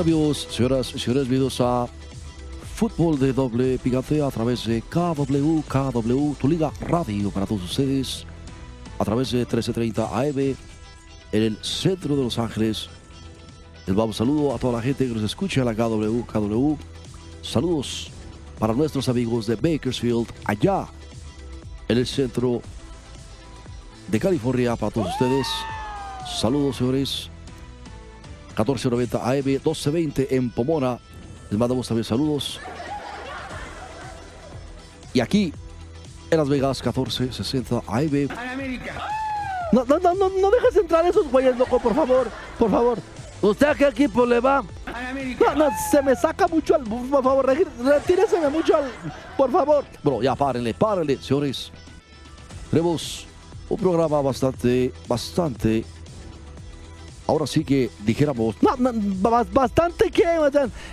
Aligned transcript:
¿Qué 0.00 0.04
tal 0.04 0.14
amigos, 0.14 0.48
señoras 0.50 0.94
y 0.94 0.98
señores? 0.98 1.28
Bienvenidos 1.28 1.60
a 1.60 1.86
Fútbol 2.74 3.18
de 3.18 3.34
Doble 3.34 3.78
Picante 3.78 4.22
a 4.22 4.30
través 4.30 4.64
de 4.64 4.80
KW, 4.80 5.60
KW, 5.68 6.34
tu 6.40 6.48
liga 6.48 6.72
radio 6.80 7.30
para 7.30 7.44
todos 7.44 7.64
ustedes, 7.64 8.24
a 8.98 9.04
través 9.04 9.30
de 9.30 9.40
1330 9.40 10.06
AM 10.06 10.38
en 10.38 10.56
el 11.42 11.58
centro 11.62 12.16
de 12.16 12.22
Los 12.22 12.38
Ángeles. 12.38 12.88
Les 13.86 13.94
vamos 13.94 14.16
saludo 14.16 14.54
a 14.54 14.58
toda 14.58 14.78
la 14.78 14.82
gente 14.82 15.06
que 15.06 15.12
nos 15.12 15.22
escucha 15.22 15.60
en 15.60 15.66
la 15.66 15.74
KW, 15.74 16.24
KW. 16.24 16.76
Saludos 17.42 18.10
para 18.58 18.72
nuestros 18.72 19.06
amigos 19.10 19.46
de 19.46 19.56
Bakersfield, 19.56 20.28
allá 20.46 20.86
en 21.88 21.98
el 21.98 22.06
centro 22.06 22.62
de 24.08 24.18
California 24.18 24.76
para 24.76 24.92
todos 24.92 25.10
ustedes. 25.10 25.46
Saludos, 26.40 26.76
señores. 26.76 27.30
1490 28.64 29.18
AM, 29.18 29.44
1220 29.44 30.34
en 30.36 30.50
Pomona. 30.50 30.98
Les 31.50 31.58
mandamos 31.58 31.86
también 31.88 32.04
saludos. 32.04 32.60
Y 35.12 35.20
aquí, 35.20 35.52
en 36.30 36.38
Las 36.38 36.48
Vegas, 36.48 36.80
1460 36.84 37.82
AM. 37.86 38.28
No, 39.72 39.84
no, 39.84 39.98
no, 39.98 40.14
no, 40.14 40.28
no 40.28 40.50
dejes 40.50 40.76
entrar 40.76 41.04
esos 41.06 41.30
güeyes, 41.30 41.56
loco, 41.56 41.78
por 41.80 41.94
favor, 41.94 42.28
por 42.58 42.70
favor. 42.70 42.98
¿Usted 43.42 43.66
a 43.68 43.74
qué 43.74 43.86
equipo 43.88 44.26
le 44.26 44.38
va? 44.40 44.62
No, 45.40 45.54
no, 45.54 45.68
se 45.90 46.02
me 46.02 46.14
saca 46.14 46.46
mucho 46.46 46.74
al... 46.74 46.82
Por 46.82 47.22
favor, 47.22 47.46
re- 47.46 47.66
retíreseme 47.82 48.50
mucho 48.50 48.76
al... 48.76 48.90
Por 49.36 49.50
favor. 49.50 49.84
Bueno, 50.02 50.22
ya 50.22 50.34
párenle, 50.34 50.74
párenle, 50.74 51.16
señores. 51.22 51.72
Tenemos 52.70 53.26
un 53.68 53.78
programa 53.78 54.20
bastante, 54.20 54.92
bastante. 55.08 55.84
Ahora 57.30 57.46
sí 57.46 57.64
que 57.64 57.88
dijéramos. 58.04 58.56
Bastante 59.52 60.10
que... 60.10 60.24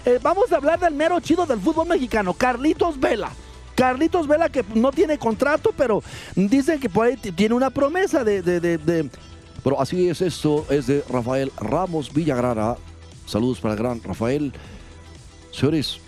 eh, 0.05 0.19
vamos 0.21 0.51
a 0.51 0.57
hablar 0.57 0.79
del 0.79 0.93
mero 0.93 1.19
chido 1.19 1.47
del 1.47 1.59
fútbol 1.59 1.87
mexicano, 1.87 2.35
Carlitos 2.35 2.99
Vela. 2.99 3.31
Carlitos 3.73 4.27
Vela 4.27 4.47
que 4.47 4.63
no 4.75 4.91
tiene 4.91 5.17
contrato, 5.17 5.73
pero 5.75 6.03
dicen 6.35 6.79
que 6.79 6.89
por 6.89 7.07
ahí 7.07 7.17
tiene 7.17 7.55
una 7.55 7.71
promesa 7.71 8.23
de- 8.23 9.09
Pero 9.63 9.81
así 9.81 10.07
es 10.09 10.21
esto, 10.21 10.63
es 10.69 10.85
de 10.85 11.03
Rafael 11.09 11.51
Ramos 11.59 12.13
Villagrana. 12.13 12.75
Saludos 13.25 13.59
para 13.59 13.73
el 13.73 13.79
gran 13.79 14.03
Rafael. 14.03 14.53
Señores, 15.51 15.99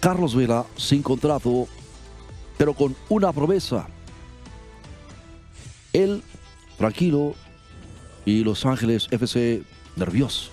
Carlos 0.00 0.34
Vela 0.34 0.66
sin 0.76 1.02
contrato, 1.04 1.68
pero 2.58 2.74
con 2.74 2.96
una 3.08 3.32
promesa. 3.32 3.86
Él 5.92 6.22
tranquilo 6.80 7.34
y 8.24 8.42
Los 8.42 8.64
Ángeles 8.64 9.06
FC 9.10 9.62
nervioso. 9.96 10.50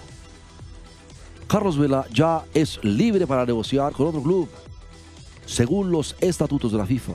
Carlos 1.47 1.77
Vela 1.77 2.05
ya 2.11 2.43
es 2.53 2.83
libre 2.83 3.25
para 3.25 3.45
negociar 3.45 3.93
con 3.93 4.07
otro 4.07 4.21
club, 4.21 4.49
según 5.45 5.89
los 5.89 6.17
estatutos 6.19 6.73
de 6.73 6.79
la 6.79 6.85
FIFA, 6.85 7.13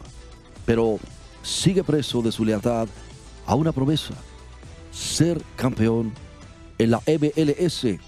pero 0.65 0.99
sigue 1.43 1.85
preso 1.85 2.23
de 2.23 2.33
su 2.33 2.43
lealtad 2.43 2.89
a 3.45 3.55
una 3.55 3.71
promesa, 3.71 4.15
ser 4.91 5.43
campeón 5.57 6.15
en 6.79 6.93
la 6.93 7.03
MLS. 7.07 7.99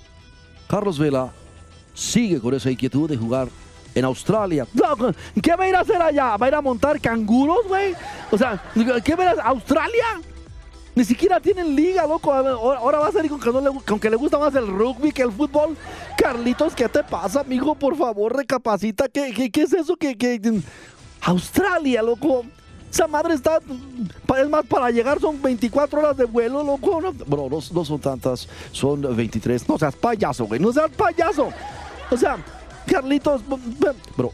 Carlos 0.66 0.98
Vela 0.98 1.34
sigue 1.92 2.40
con 2.40 2.54
esa 2.54 2.70
inquietud 2.70 3.10
de 3.10 3.18
jugar 3.18 3.48
en 3.94 4.06
Australia. 4.06 4.66
¿Qué 5.42 5.54
va 5.54 5.64
a 5.64 5.68
ir 5.68 5.76
a 5.76 5.80
hacer 5.80 6.00
allá? 6.00 6.38
¿Va 6.38 6.46
a 6.46 6.48
ir 6.48 6.54
a 6.54 6.62
montar 6.62 6.98
canguros, 6.98 7.68
güey? 7.68 7.94
O 8.30 8.38
sea, 8.38 8.62
¿qué 9.04 9.14
va 9.14 9.24
a 9.28 9.34
ir 9.34 9.40
a 9.40 9.48
¿Australia? 9.48 10.22
Ni 10.94 11.04
siquiera 11.04 11.40
tienen 11.40 11.74
liga, 11.74 12.06
loco. 12.06 12.30
Ver, 12.32 12.52
Ahora 12.52 12.78
ahora 12.78 12.98
va 13.00 13.08
a 13.08 13.12
salir 13.12 13.30
con 13.30 13.40
que, 13.40 13.50
no 13.50 13.60
le, 13.60 13.70
con 13.84 13.98
le 14.00 14.16
gusta 14.16 14.38
más 14.38 14.54
el 14.54 14.66
rugby 14.66 15.10
que 15.10 15.22
el 15.22 15.32
fútbol. 15.32 15.76
Carlitos, 16.16 16.74
¿qué 16.74 16.88
te 16.88 17.02
pasa, 17.02 17.40
amigo? 17.40 17.74
Por 17.74 17.96
favor, 17.96 18.36
recapacita. 18.36 19.08
¿Qué, 19.08 19.32
qué, 19.34 19.50
qué 19.50 19.62
es 19.62 19.72
eso 19.72 19.96
que, 19.96 20.16
que- 20.16 20.40
Australia, 21.22 22.00
loco? 22.02 22.44
Esa 22.92 23.08
madre 23.08 23.34
está... 23.34 23.58
Es 24.38 24.48
más, 24.48 24.64
para 24.66 24.88
llegar 24.92 25.18
son 25.20 25.42
24 25.42 25.98
horas 25.98 26.16
de 26.16 26.26
vuelo, 26.26 26.62
loco. 26.62 27.00
¿no? 27.00 27.12
Bueno, 27.26 27.48
no, 27.50 27.58
no 27.72 27.84
son 27.84 27.98
tantas, 27.98 28.48
son 28.70 29.00
23. 29.16 29.68
No 29.68 29.76
seas 29.78 29.96
payaso, 29.96 30.44
güey. 30.44 30.60
No 30.60 30.72
seas 30.72 30.90
payaso. 30.92 31.48
O 32.08 32.16
sea, 32.16 32.36
Carlitos... 32.86 33.42
b- 33.48 33.56
b- 33.80 33.92
Pero 34.16 34.30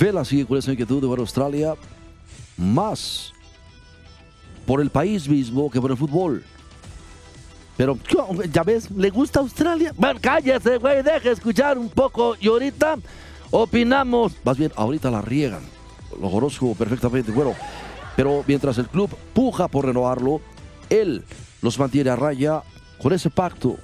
Vela 0.00 0.24
sigue 0.24 0.44
con 0.46 0.58
esa 0.58 0.72
inquietud 0.72 1.00
de 1.00 1.08
a 1.14 1.20
Australia 1.20 1.74
más 2.56 3.32
por 4.70 4.80
el 4.80 4.90
país 4.90 5.28
mismo 5.28 5.68
que 5.68 5.80
por 5.80 5.90
el 5.90 5.96
fútbol. 5.96 6.44
Pero 7.76 7.98
Ya 8.52 8.62
ves, 8.62 8.88
le 8.92 9.10
gusta 9.10 9.40
Australia. 9.40 9.92
Bueno, 9.96 10.20
cállese, 10.22 10.76
güey, 10.76 11.02
deje 11.02 11.32
escuchar 11.32 11.76
un 11.76 11.88
poco. 11.88 12.36
Y 12.40 12.46
ahorita 12.46 12.96
opinamos. 13.50 14.32
más 14.44 14.56
bien 14.56 14.70
ahorita 14.76 15.10
la 15.10 15.22
riegan. 15.22 15.62
Lo 16.20 16.30
conozco 16.30 16.76
perfectamente. 16.76 17.32
Bueno, 17.32 17.52
pero 18.14 18.44
mientras 18.46 18.78
el 18.78 18.86
club 18.86 19.10
puja 19.34 19.66
por 19.66 19.86
renovarlo, 19.86 20.40
él 20.88 21.24
los 21.62 21.76
mantiene 21.76 22.10
a 22.10 22.14
raya 22.14 22.62
con 23.02 23.12
ese 23.12 23.28
pacto. 23.28 23.76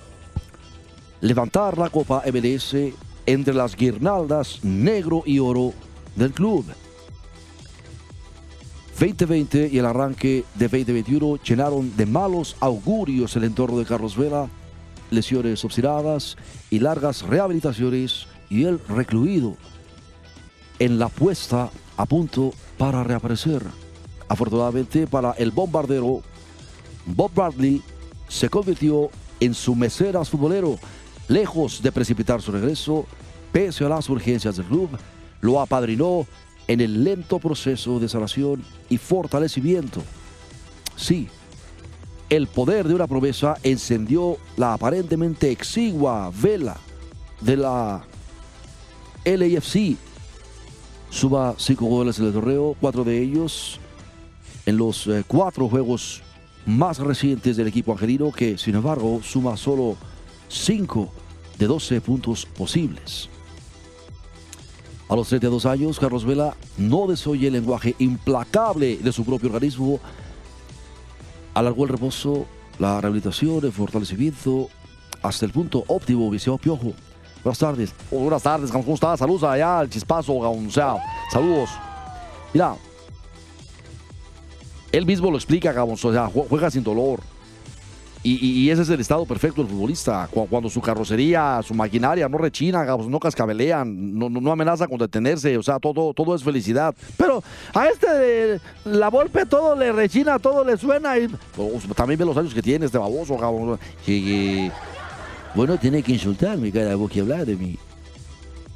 Levantar 1.21 1.79
la 1.79 1.91
Copa 1.91 2.23
MLS 2.33 2.77
entre 3.27 3.55
las 3.55 3.75
guirnaldas 3.75 4.63
negro 4.63 5.25
y 5.27 5.41
oro 5.41 5.75
del 6.15 6.31
club. 6.31 6.65
2020 8.99 9.69
y 9.71 9.79
el 9.79 9.85
arranque 9.85 10.45
de 10.55 10.69
2021 10.69 11.37
llenaron 11.43 11.95
de 11.99 12.07
malos 12.07 12.57
augurios 12.61 13.37
el 13.37 13.45
entorno 13.45 13.79
de 13.79 13.85
Carlos 13.85 14.17
Vela, 14.17 14.49
lesiones 15.11 15.63
obstinadas 15.67 16.39
y 16.71 16.79
largas 16.79 17.21
rehabilitaciones 17.21 18.27
y 18.49 18.65
él 18.65 18.81
recluido 18.89 19.57
en 20.79 20.99
la 20.99 21.09
puesta 21.11 21.71
a 21.99 22.07
punto 22.07 22.55
para 22.79 23.05
reaparecer. 23.05 23.63
Afortunadamente 24.29 25.07
para 25.07 25.33
el 25.33 25.51
bombardero, 25.51 26.23
Bob 27.05 27.31
Bradley 27.35 27.83
se 28.29 28.49
convirtió 28.49 29.11
en 29.41 29.53
su 29.53 29.75
mecenas 29.75 30.31
futbolero. 30.31 30.79
Lejos 31.29 31.83
de 31.83 31.93
precipitar 31.93 32.41
su 32.41 32.51
regreso, 32.51 33.05
pese 33.53 33.85
a 33.85 33.91
las 33.91 34.09
urgencias 34.09 34.57
del 34.57 34.67
club, 34.67 34.89
lo 35.43 35.61
apadrinó 35.61 36.27
en 36.69 36.81
el 36.81 37.05
lento 37.05 37.39
proceso 37.39 37.99
de 37.99 38.09
sanación 38.09 38.65
y 38.89 38.99
fortalecimiento. 38.99 40.03
Sí, 40.97 41.29
el 42.29 42.47
poder 42.47 42.89
de 42.89 42.95
una 42.95 43.07
promesa 43.07 43.57
encendió 43.63 44.39
la 44.57 44.75
aparentemente 44.75 45.51
exigua 45.51 46.33
vela 46.35 46.77
de 47.41 47.57
la 47.57 48.05
LAFC. 49.25 49.97
Suba 51.11 51.55
cinco 51.57 51.87
goles 51.87 52.19
en 52.19 52.27
el 52.27 52.33
torneo, 52.33 52.77
cuatro 52.81 53.05
de 53.05 53.23
ellos 53.23 53.79
en 54.67 54.77
los 54.77 55.07
eh, 55.07 55.25
cuatro 55.27 55.69
juegos 55.69 56.23
más 56.67 56.99
recientes 56.99 57.57
del 57.57 57.69
equipo 57.69 57.93
angelino, 57.93 58.33
que 58.33 58.59
sin 58.59 58.75
embargo 58.75 59.21
suma 59.23 59.57
solo 59.57 59.97
5 60.49 61.09
de 61.59 61.67
12 61.67 62.01
puntos 62.01 62.45
posibles. 62.45 63.31
A 65.09 65.15
los 65.15 65.29
32 65.29 65.67
años, 65.67 65.99
Carlos 66.01 66.25
Vela 66.25 66.57
no 66.79 67.07
desoye 67.07 67.47
el 67.47 67.53
lenguaje 67.53 67.95
implacable 67.99 68.97
de 68.99 69.13
su 69.13 69.25
propio 69.25 69.49
organismo. 69.49 70.01
Alargó 71.55 71.85
el 71.85 71.91
reposo, 71.91 72.47
la 72.79 73.01
rehabilitación, 73.01 73.65
el 73.65 73.73
fortalecimiento, 73.73 74.69
hasta 75.23 75.47
el 75.47 75.53
punto 75.53 75.85
óptimo, 75.87 76.29
Viseo 76.31 76.59
Piojo. 76.59 76.93
Buenas 77.45 77.59
tardes. 77.59 77.93
Oh, 78.11 78.19
buenas 78.19 78.43
tardes, 78.43 78.71
¿cómo 78.73 78.95
estás? 78.95 79.21
Saludos 79.21 79.45
allá 79.45 79.79
al 79.79 79.89
chispazo, 79.89 80.35
o 80.35 80.71
sea, 80.71 80.97
saludos. 81.33 81.71
Mira, 82.53 82.75
él 84.91 85.07
mismo 85.07 85.31
lo 85.31 85.37
explica, 85.37 85.73
Gabón, 85.73 85.95
o 85.95 85.97
sea, 86.13 86.27
jue- 86.29 86.47
juega 86.49 86.71
sin 86.71 86.83
dolor. 86.83 87.21
Y, 88.29 88.71
ese 88.71 88.83
es 88.83 88.89
el 88.89 88.99
estado 88.99 89.25
perfecto 89.25 89.63
del 89.63 89.71
futbolista. 89.71 90.29
Cuando, 90.33 90.69
su 90.69 90.81
carrocería, 90.81 91.61
su 91.63 91.75
maquinaria 91.75 92.29
no 92.29 92.39
rechina, 92.39 92.85
no 92.85 93.21
cascabelean, 93.21 94.19
no, 94.19 94.29
no, 94.29 94.51
amenaza 94.51 94.89
con 94.89 94.99
detenerse. 94.99 95.57
O 95.57 95.63
sea, 95.63 95.79
todo, 95.79 96.13
todo 96.13 96.35
es 96.35 96.43
felicidad. 96.43 96.93
Pero 97.17 97.41
a 97.73 97.87
este 97.87 98.11
de 98.11 98.61
la 98.85 99.11
golpe 99.11 99.47
todo 99.47 99.77
le 99.77 99.93
rechina, 99.93 100.41
todo 100.41 100.65
le 100.65 100.77
suena. 100.77 101.17
Y... 101.17 101.29
también 101.95 102.19
ve 102.19 102.25
los 102.25 102.37
años 102.37 102.53
que 102.53 102.63
tiene 102.63 102.87
este 102.87 102.99
baboso, 102.99 103.37
cabrón. 103.37 103.79
Que, 104.05 104.73
bueno, 105.55 105.79
tiene 105.79 106.03
que 106.03 106.11
insultarme 106.11 106.73
cada 106.73 106.97
vez 106.97 107.11
que 107.11 107.21
hablar 107.21 107.47
de 107.47 107.55
mí. 107.55 107.79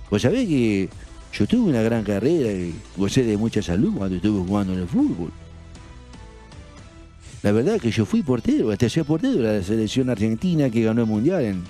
Pues 0.09 0.23
sabés 0.23 0.47
que 0.47 0.89
yo 1.33 1.47
tuve 1.49 1.71
una 1.71 1.83
gran 1.83 2.05
carrera 2.05 2.53
y 2.53 2.73
gocé 2.97 3.25
de 3.25 3.37
mucha 3.37 3.63
salud 3.63 3.95
cuando 3.97 4.15
estuve 4.15 4.47
jugando 4.47 4.75
en 4.75 4.79
el 4.81 4.89
fútbol. 4.89 5.33
La 7.43 7.53
verdad 7.53 7.77
es 7.77 7.83
que 7.83 7.91
yo 7.91 8.05
fui 8.05 8.23
portero, 8.23 8.71
hasta 8.71 8.89
soy 8.89 9.03
portero 9.03 9.39
de 9.39 9.59
la 9.59 9.65
selección 9.65 10.11
argentina 10.11 10.69
que 10.69 10.83
ganó 10.83 11.03
el 11.03 11.07
mundial 11.07 11.43
en 11.43 11.65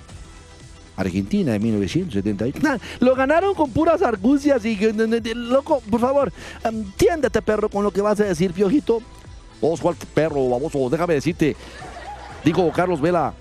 Argentina 0.97 1.55
en 1.55 1.63
1978. 1.63 2.59
lo 2.99 3.15
ganaron 3.15 3.53
con 3.53 3.71
puras 3.71 4.01
argucias 4.01 4.65
y 4.65 4.77
loco, 5.33 5.81
por 5.89 6.01
favor, 6.01 6.33
entiéndete 6.63 7.41
perro 7.41 7.69
con 7.69 7.83
lo 7.83 7.91
que 7.91 8.01
vas 8.01 8.19
a 8.19 8.25
decir, 8.25 8.51
piojito. 8.51 9.01
Oswald, 9.61 9.97
perro, 10.13 10.49
baboso, 10.49 10.89
déjame 10.89 11.13
decirte, 11.13 11.55
dijo 12.43 12.69
Carlos 12.71 12.99
Vela, 12.99 13.33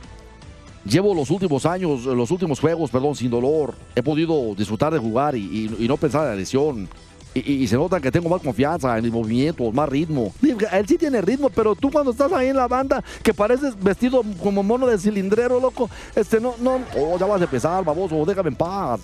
llevo 0.84 1.14
los 1.14 1.30
últimos 1.30 1.66
años, 1.66 2.04
los 2.04 2.30
últimos 2.30 2.60
juegos, 2.60 2.90
perdón, 2.90 3.16
sin 3.16 3.30
dolor. 3.30 3.74
He 3.96 4.02
podido 4.02 4.54
disfrutar 4.54 4.92
de 4.92 4.98
jugar 4.98 5.34
y 5.34 5.86
no 5.88 5.96
pensar 5.96 6.22
en 6.22 6.28
la 6.28 6.36
lesión. 6.36 6.88
Y, 7.32 7.66
se 7.68 7.76
nota 7.76 8.00
que 8.00 8.10
tengo 8.10 8.28
más 8.28 8.42
confianza 8.42 8.96
en 8.96 9.04
mis 9.04 9.12
movimientos, 9.12 9.72
más 9.72 9.88
ritmo. 9.88 10.32
Él 10.42 10.86
sí 10.88 10.98
tiene 10.98 11.20
ritmo, 11.20 11.48
pero 11.48 11.76
tú 11.76 11.90
cuando 11.90 12.10
estás 12.10 12.32
ahí 12.32 12.48
en 12.48 12.56
la 12.56 12.66
banda, 12.66 13.04
que 13.22 13.32
pareces 13.32 13.80
vestido 13.80 14.24
como 14.42 14.64
mono 14.64 14.86
de 14.88 14.98
cilindrero, 14.98 15.60
loco, 15.60 15.88
este 16.16 16.40
no, 16.40 16.54
no. 16.60 16.80
Oh, 16.96 17.16
ya 17.18 17.26
vas 17.26 17.40
a 17.40 17.44
empezar, 17.44 17.84
baboso, 17.84 18.24
déjame 18.24 18.48
en 18.48 18.56
paz. 18.56 19.00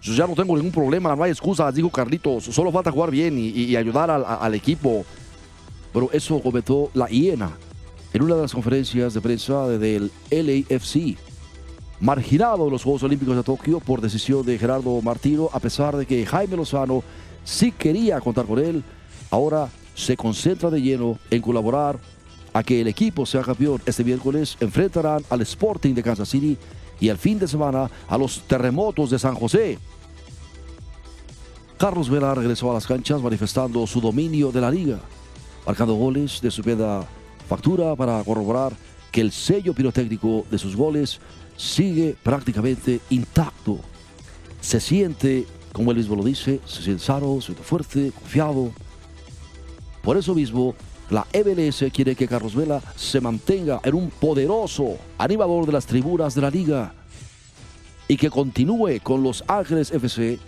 Yo 0.00 0.14
ya 0.14 0.26
no 0.26 0.34
tengo 0.34 0.56
ningún 0.56 0.72
problema, 0.72 1.14
no 1.14 1.22
hay 1.22 1.30
excusas, 1.30 1.74
dijo 1.74 1.90
Carlitos. 1.90 2.44
Solo 2.44 2.72
falta 2.72 2.90
jugar 2.90 3.10
bien 3.10 3.36
y, 3.36 3.76
ayudar 3.76 4.10
al, 4.10 4.54
equipo. 4.54 5.04
Pero 5.92 6.08
eso 6.12 6.40
comentó 6.40 6.90
la 6.94 7.08
hiena 7.08 7.50
en 8.14 8.22
una 8.22 8.36
de 8.36 8.42
las 8.42 8.54
conferencias 8.54 9.12
de 9.12 9.20
prensa 9.20 9.68
del 9.68 10.10
LAFC 10.30 11.27
marginado 12.00 12.64
de 12.64 12.70
los 12.70 12.82
Juegos 12.82 13.02
Olímpicos 13.02 13.36
de 13.36 13.42
Tokio 13.42 13.80
por 13.80 14.00
decisión 14.00 14.44
de 14.44 14.58
Gerardo 14.58 15.00
Martino, 15.02 15.50
a 15.52 15.60
pesar 15.60 15.96
de 15.96 16.06
que 16.06 16.24
Jaime 16.24 16.56
Lozano 16.56 17.02
sí 17.44 17.72
quería 17.72 18.20
contar 18.20 18.46
con 18.46 18.58
él, 18.58 18.84
ahora 19.30 19.68
se 19.94 20.16
concentra 20.16 20.70
de 20.70 20.80
lleno 20.80 21.18
en 21.30 21.42
colaborar 21.42 21.98
a 22.52 22.62
que 22.62 22.80
el 22.80 22.88
equipo 22.88 23.26
sea 23.26 23.42
campeón. 23.42 23.82
Este 23.84 24.04
miércoles 24.04 24.56
enfrentarán 24.60 25.24
al 25.28 25.40
Sporting 25.42 25.94
de 25.94 26.02
Kansas 26.02 26.28
City 26.28 26.56
y 27.00 27.08
al 27.08 27.18
fin 27.18 27.38
de 27.38 27.48
semana 27.48 27.90
a 28.08 28.18
los 28.18 28.42
Terremotos 28.42 29.10
de 29.10 29.18
San 29.18 29.34
José. 29.34 29.78
Carlos 31.78 32.10
Vela 32.10 32.34
regresó 32.34 32.70
a 32.70 32.74
las 32.74 32.86
canchas 32.86 33.22
manifestando 33.22 33.86
su 33.86 34.00
dominio 34.00 34.50
de 34.50 34.60
la 34.60 34.70
liga, 34.70 34.98
marcando 35.66 35.94
goles 35.94 36.40
de 36.40 36.50
su 36.50 36.62
factura 37.48 37.94
para 37.94 38.22
corroborar 38.24 38.72
que 39.12 39.20
el 39.20 39.32
sello 39.32 39.72
pirotécnico 39.72 40.44
de 40.50 40.58
sus 40.58 40.76
goles 40.76 41.20
sigue 41.58 42.16
prácticamente 42.22 43.00
intacto. 43.10 43.78
Se 44.62 44.80
siente, 44.80 45.46
como 45.72 45.90
él 45.90 45.98
mismo 45.98 46.16
lo 46.16 46.24
dice, 46.24 46.60
se 46.64 46.82
siente 46.82 47.04
sano, 47.04 47.40
se 47.40 47.48
siente 47.48 47.62
fuerte, 47.62 48.12
confiado. 48.12 48.70
Por 50.02 50.16
eso 50.16 50.34
mismo, 50.34 50.74
la 51.10 51.26
MLS 51.34 51.84
quiere 51.92 52.14
que 52.14 52.28
Carlos 52.28 52.54
Vela 52.54 52.80
se 52.96 53.20
mantenga 53.20 53.80
en 53.84 53.94
un 53.94 54.10
poderoso 54.10 54.96
animador 55.18 55.66
de 55.66 55.72
las 55.72 55.86
tribunas 55.86 56.34
de 56.34 56.40
la 56.40 56.50
liga 56.50 56.94
y 58.06 58.16
que 58.16 58.30
continúe 58.30 59.00
con 59.02 59.22
los 59.22 59.44
Ángeles 59.48 59.90
FC 59.90 60.38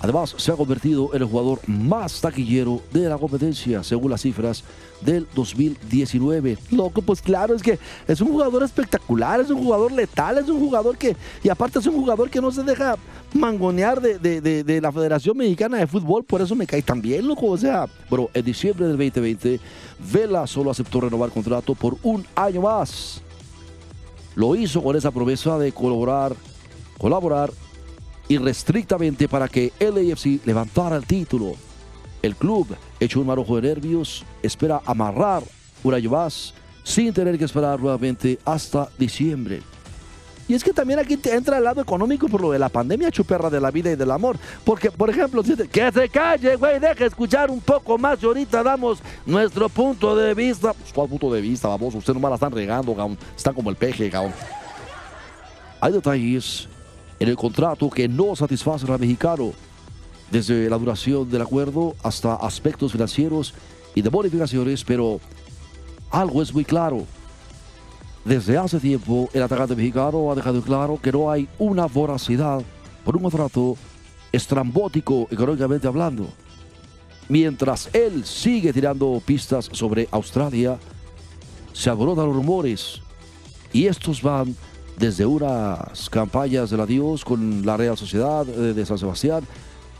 Además, 0.00 0.34
se 0.36 0.52
ha 0.52 0.56
convertido 0.56 1.10
en 1.12 1.22
el 1.22 1.28
jugador 1.28 1.60
más 1.66 2.20
taquillero 2.20 2.80
de 2.92 3.08
la 3.08 3.18
competencia, 3.18 3.82
según 3.82 4.10
las 4.10 4.22
cifras 4.22 4.62
del 5.00 5.26
2019. 5.34 6.56
Loco, 6.70 7.02
pues 7.02 7.20
claro, 7.20 7.54
es 7.54 7.62
que 7.62 7.78
es 8.06 8.20
un 8.20 8.28
jugador 8.28 8.62
espectacular, 8.62 9.40
es 9.40 9.50
un 9.50 9.62
jugador 9.62 9.90
letal, 9.90 10.38
es 10.38 10.48
un 10.48 10.60
jugador 10.60 10.96
que, 10.96 11.16
y 11.42 11.48
aparte 11.48 11.80
es 11.80 11.86
un 11.86 11.96
jugador 11.96 12.30
que 12.30 12.40
no 12.40 12.52
se 12.52 12.62
deja 12.62 12.96
mangonear 13.34 14.00
de, 14.00 14.80
la 14.80 14.92
Federación 14.92 15.36
Mexicana 15.36 15.78
de 15.78 15.86
Fútbol, 15.88 16.24
por 16.24 16.40
eso 16.40 16.54
me 16.54 16.66
cae 16.66 16.82
tan 16.82 17.02
bien, 17.02 17.26
loco. 17.26 17.46
O 17.46 17.58
sea, 17.58 17.86
pero 18.08 18.30
en 18.34 18.44
diciembre 18.44 18.86
del 18.86 18.96
2020, 18.96 19.60
Vela 20.12 20.46
solo 20.46 20.70
aceptó 20.70 21.00
renovar 21.00 21.30
contrato 21.30 21.74
por 21.74 21.96
un 22.04 22.24
año 22.36 22.62
más. 22.62 23.20
Lo 24.36 24.54
hizo 24.54 24.80
con 24.80 24.94
esa 24.94 25.10
promesa 25.10 25.58
de 25.58 25.72
colaborar, 25.72 26.36
colaborar 26.98 27.50
irrestrictamente 28.28 29.28
para 29.28 29.48
que 29.48 29.72
LAFC 29.80 30.46
levantara 30.46 30.96
el 30.96 31.06
título. 31.06 31.54
El 32.22 32.36
club, 32.36 32.76
hecho 33.00 33.20
un 33.20 33.26
marojo 33.26 33.56
de 33.56 33.68
nervios, 33.68 34.24
espera 34.42 34.80
amarrar 34.84 35.42
más 36.10 36.54
sin 36.82 37.12
tener 37.12 37.38
que 37.38 37.44
esperar 37.44 37.78
nuevamente 37.80 38.38
hasta 38.44 38.88
diciembre. 38.98 39.60
Y 40.48 40.54
es 40.54 40.64
que 40.64 40.72
también 40.72 40.98
aquí 40.98 41.18
entra 41.24 41.58
el 41.58 41.64
lado 41.64 41.82
económico 41.82 42.26
por 42.26 42.40
lo 42.40 42.50
de 42.50 42.58
la 42.58 42.70
pandemia 42.70 43.10
chuperra 43.10 43.50
de 43.50 43.60
la 43.60 43.70
vida 43.70 43.90
y 43.92 43.96
del 43.96 44.10
amor. 44.10 44.38
Porque, 44.64 44.90
por 44.90 45.10
ejemplo, 45.10 45.42
que 45.42 45.92
se 45.92 46.08
calle, 46.08 46.56
güey, 46.56 46.80
deje 46.80 47.04
escuchar 47.04 47.50
un 47.50 47.60
poco 47.60 47.98
más 47.98 48.22
y 48.22 48.26
ahorita 48.26 48.62
damos 48.62 49.00
nuestro 49.26 49.68
punto 49.68 50.16
de 50.16 50.32
vista. 50.32 50.72
Pues, 50.72 50.90
¿Cuál 50.90 51.08
punto 51.08 51.30
de 51.30 51.42
vista, 51.42 51.68
vamos? 51.68 51.94
Ustedes 51.94 52.14
nomás 52.14 52.30
la 52.30 52.34
están 52.36 52.52
regando, 52.52 52.94
cabrón. 52.94 53.18
Están 53.36 53.52
como 53.52 53.68
el 53.68 53.76
peje, 53.76 54.08
cabrón. 54.08 54.32
Hay 55.80 55.92
detalles 55.92 56.66
en 57.20 57.28
el 57.28 57.36
contrato 57.36 57.90
que 57.90 58.08
no 58.08 58.36
satisface 58.36 58.90
al 58.90 58.98
mexicano, 58.98 59.52
desde 60.30 60.68
la 60.68 60.78
duración 60.78 61.30
del 61.30 61.42
acuerdo 61.42 61.96
hasta 62.02 62.34
aspectos 62.34 62.92
financieros 62.92 63.54
y 63.94 64.02
de 64.02 64.08
bonificaciones, 64.08 64.84
pero 64.84 65.20
algo 66.10 66.42
es 66.42 66.52
muy 66.52 66.64
claro. 66.64 67.06
Desde 68.24 68.58
hace 68.58 68.78
tiempo, 68.78 69.28
el 69.32 69.42
atacante 69.42 69.74
mexicano 69.74 70.30
ha 70.30 70.34
dejado 70.34 70.60
claro 70.60 70.98
que 71.00 71.12
no 71.12 71.30
hay 71.30 71.48
una 71.58 71.86
voracidad 71.86 72.62
por 73.04 73.16
un 73.16 73.22
contrato 73.22 73.76
estrambótico 74.32 75.26
económicamente 75.30 75.86
hablando. 75.86 76.28
Mientras 77.28 77.88
él 77.92 78.24
sigue 78.24 78.72
tirando 78.72 79.20
pistas 79.24 79.68
sobre 79.72 80.08
Australia, 80.10 80.78
se 81.72 81.90
alborotan 81.90 82.26
los 82.26 82.36
rumores 82.36 83.00
y 83.72 83.86
estos 83.86 84.22
van 84.22 84.54
desde 84.98 85.26
unas 85.26 86.10
campañas 86.10 86.70
del 86.70 86.80
adiós 86.80 87.24
con 87.24 87.64
la 87.64 87.76
Real 87.76 87.96
Sociedad 87.96 88.44
de 88.44 88.86
San 88.86 88.98
Sebastián 88.98 89.44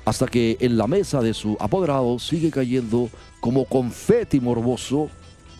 hasta 0.05 0.26
que 0.26 0.57
en 0.61 0.78
la 0.78 0.87
mesa 0.87 1.21
de 1.21 1.35
su 1.35 1.57
apoderado 1.61 2.19
sigue 2.19 2.50
cayendo 2.50 3.11
como 3.40 3.67
confeti 3.67 4.40
morboso 4.40 5.11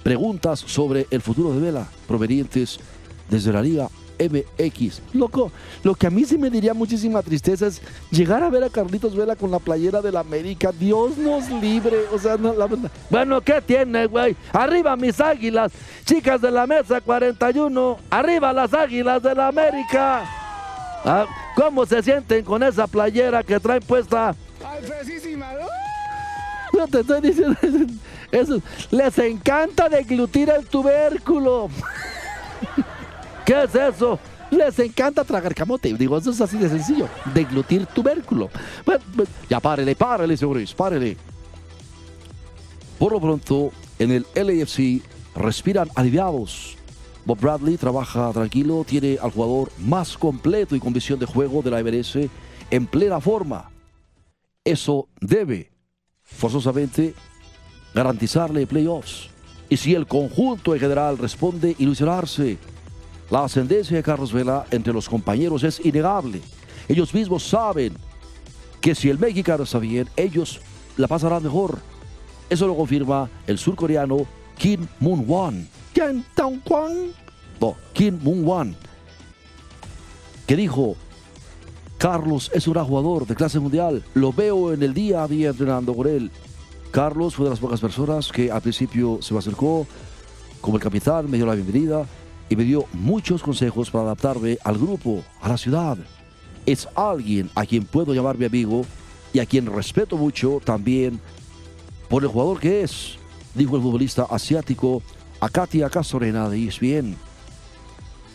preguntas 0.02 0.61
sobre 0.61 1.07
el 1.11 1.21
futuro 1.21 1.52
de 1.52 1.61
Vela 1.61 1.88
provenientes 2.07 2.80
desde 3.28 3.52
la 3.52 3.62
Liga 3.62 3.88
MX. 4.19 5.01
Loco, 5.15 5.53
lo 5.83 5.95
que 5.95 6.07
a 6.07 6.11
mí 6.11 6.25
sí 6.25 6.37
me 6.39 6.51
diría 6.51 6.75
muchísima 6.75 7.23
tristeza 7.23 7.67
es 7.67 7.81
llegar 8.11 8.43
a 8.43 8.51
ver 8.51 8.65
a 8.65 8.71
Carlitos 8.71 9.15
Vela 9.15 9.37
con 9.37 9.51
la 9.51 9.59
playera 9.59 10.01
del 10.01 10.17
América. 10.17 10.73
Dios 10.73 11.17
nos 11.17 11.49
libre. 11.51 11.97
O 12.13 12.19
sea, 12.19 12.37
no, 12.37 12.53
la 12.53 12.67
verdad. 12.67 12.91
Bueno, 13.11 13.41
¿qué 13.41 13.61
tiene, 13.61 14.07
güey? 14.07 14.37
Arriba 14.53 14.97
mis 14.97 15.21
águilas. 15.21 15.73
Chicas 16.05 16.41
de 16.41 16.51
la 16.51 16.67
mesa 16.67 17.01
41. 17.01 17.99
Arriba 18.11 18.53
las 18.53 18.75
águilas 18.75 19.23
de 19.23 19.35
la 19.35 19.49
América. 19.49 20.25
Ah, 21.05 21.27
¿Cómo 21.55 21.87
se 21.87 22.03
sienten 22.03 22.45
con 22.45 22.63
esa 22.63 22.87
playera 22.87 23.43
que 23.43 23.59
traen 23.61 23.83
puesta? 23.83 24.35
Ay, 24.65 24.85
No 26.73 26.87
te 26.89 27.01
estoy 27.01 27.21
diciendo 27.21 27.57
eso. 28.31 28.61
Les 28.91 29.19
encanta 29.19 29.89
deglutir 29.89 30.51
el 30.51 30.67
tubérculo. 30.67 31.69
¿Qué 33.49 33.62
es 33.62 33.75
eso? 33.75 34.19
Les 34.50 34.78
encanta 34.78 35.25
tragar 35.25 35.55
camote. 35.55 35.95
Digo, 35.95 36.19
eso 36.19 36.33
es 36.33 36.40
así 36.43 36.59
de 36.59 36.69
sencillo. 36.69 37.09
Deglutir 37.33 37.87
tubérculo. 37.87 38.50
ya 39.49 39.59
párele, 39.59 39.97
párele, 39.97 40.37
señores, 40.37 40.75
párele. 40.75 41.17
Por 42.99 43.12
lo 43.12 43.21
pronto, 43.23 43.73
en 43.99 44.11
el 44.11 44.26
LAFC 44.35 45.02
respiran 45.35 45.88
aliviados. 45.95 46.76
Bob 47.25 47.40
Bradley 47.40 47.78
trabaja 47.78 48.31
tranquilo, 48.33 48.85
tiene 48.87 49.17
al 49.19 49.31
jugador 49.31 49.73
más 49.78 50.19
completo 50.19 50.76
y 50.76 50.81
con 50.81 50.93
visión 50.93 51.19
de 51.19 51.25
juego 51.25 51.62
de 51.62 51.71
la 51.71 51.83
MLS 51.83 52.28
en 52.71 52.87
plena 52.87 53.19
forma. 53.19 53.71
Eso 54.62 55.09
debe, 55.23 55.73
forzosamente, 56.23 57.14
garantizarle 57.95 58.67
playoffs. 58.67 59.31
Y 59.71 59.78
si 59.78 59.95
el 59.95 60.07
conjunto 60.07 60.75
en 60.75 60.81
general 60.81 61.17
responde, 61.17 61.75
ilusionarse 61.78 62.59
la 63.30 63.44
ascendencia 63.44 63.97
de 63.97 64.02
Carlos 64.02 64.32
Vela 64.32 64.64
entre 64.70 64.92
los 64.92 65.08
compañeros 65.08 65.62
es 65.62 65.85
innegable. 65.85 66.40
Ellos 66.88 67.12
mismos 67.12 67.47
saben 67.47 67.94
que 68.80 68.94
si 68.94 69.11
el 69.11 69.18
mexicano 69.18 69.64
está 69.64 69.78
bien, 69.78 70.08
ellos 70.16 70.61
la 70.97 71.08
pasarán 71.08 71.42
mejor. 71.42 71.78
Eso 72.49 72.66
lo 72.66 72.76
confirma 72.76 73.28
el 73.47 73.58
surcoreano 73.58 74.26
Kim 74.56 74.87
Moon-won. 75.00 75.68
No, 77.61 77.76
Kim 77.92 78.18
Moon-wan, 78.23 78.75
que 80.47 80.56
dijo, 80.56 80.97
Carlos 81.99 82.50
es 82.54 82.66
un 82.66 82.75
gran 82.75 82.87
jugador 82.87 83.26
de 83.26 83.35
clase 83.35 83.58
mundial, 83.58 84.04
lo 84.14 84.32
veo 84.32 84.73
en 84.73 84.82
el 84.82 84.94
día 84.94 85.25
a 85.25 85.28
día 85.28 85.50
entrenando 85.50 85.94
con 85.94 86.06
él. 86.06 86.30
Carlos 86.92 87.35
fue 87.35 87.44
de 87.44 87.50
las 87.50 87.58
pocas 87.58 87.80
personas 87.80 88.32
que 88.32 88.50
al 88.50 88.62
principio 88.62 89.18
se 89.20 89.35
me 89.35 89.40
acercó 89.40 89.87
como 90.61 90.76
el 90.76 90.82
capitán, 90.82 91.30
me 91.30 91.37
dio 91.37 91.44
la 91.44 91.54
bienvenida 91.54 92.06
y 92.49 92.57
me 92.57 92.64
dio 92.64 92.87
muchos 92.93 93.43
consejos 93.43 93.90
para 93.90 94.05
adaptarme 94.05 94.59
al 94.64 94.78
grupo, 94.78 95.23
a 95.40 95.49
la 95.49 95.59
ciudad. 95.59 95.99
Es 96.67 96.88
alguien 96.95 97.50
a 97.55 97.67
quien 97.67 97.85
puedo 97.85 98.14
llamar 98.14 98.38
mi 98.38 98.45
amigo 98.45 98.85
y 99.33 99.40
a 99.40 99.47
quien 99.47 99.67
respeto 99.67 100.17
mucho 100.17 100.61
también 100.64 101.21
por 102.09 102.23
el 102.23 102.28
jugador 102.28 102.59
que 102.59 102.83
es, 102.83 103.19
dijo 103.55 103.76
el 103.76 103.83
futbolista 103.83 104.26
asiático 104.31 105.02
Akatia 105.40 105.90
Casorena 105.90 106.49
de 106.49 106.67
ESPN. 106.67 107.17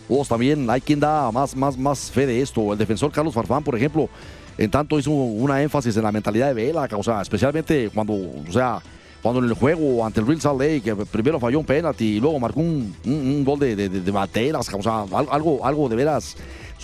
Vos 0.08 0.27
también 0.27 0.70
hay 0.70 0.82
quien 0.82 1.00
da 1.00 1.32
más, 1.32 1.55
más, 1.55 1.77
más 1.77 2.12
fe 2.12 2.25
de 2.25 2.41
esto. 2.41 2.74
El 2.74 2.77
defensor 2.77 3.12
Carlos 3.12 3.34
Farfán, 3.34 3.63
por 3.63 3.75
ejemplo, 3.75 4.10
en 4.58 4.70
tanto 4.70 5.00
hizo 5.00 5.12
una 5.12 5.62
énfasis 5.62 5.96
en 5.98 6.03
la 6.03 6.12
mentalidad 6.12 6.48
de 6.48 6.53
Vela, 6.53 6.88
o 6.96 7.03
sea, 7.03 7.22
especialmente 7.22 7.89
cuando, 7.93 8.13
o 8.13 8.51
sea, 8.51 8.82
cuando 9.24 9.42
en 9.42 9.50
el 9.50 9.56
juego 9.56 10.06
ante 10.06 10.20
el 10.20 10.27
Real 10.27 10.42
Salt 10.42 10.60
Lake 10.60 10.94
primero 11.10 11.39
falló 11.39 11.58
un 11.58 11.65
penalti 11.65 12.18
y 12.18 12.20
luego 12.20 12.38
marcó 12.42 12.60
un, 12.60 12.94
un, 13.06 13.46
gol 13.46 13.58
de, 13.58 13.75
de, 13.75 14.12
bateras, 14.12 14.70
o 14.72 14.84
sea, 14.84 15.06
algo, 15.32 15.65
algo 15.65 15.89
de 15.89 15.96
veras. 15.96 16.36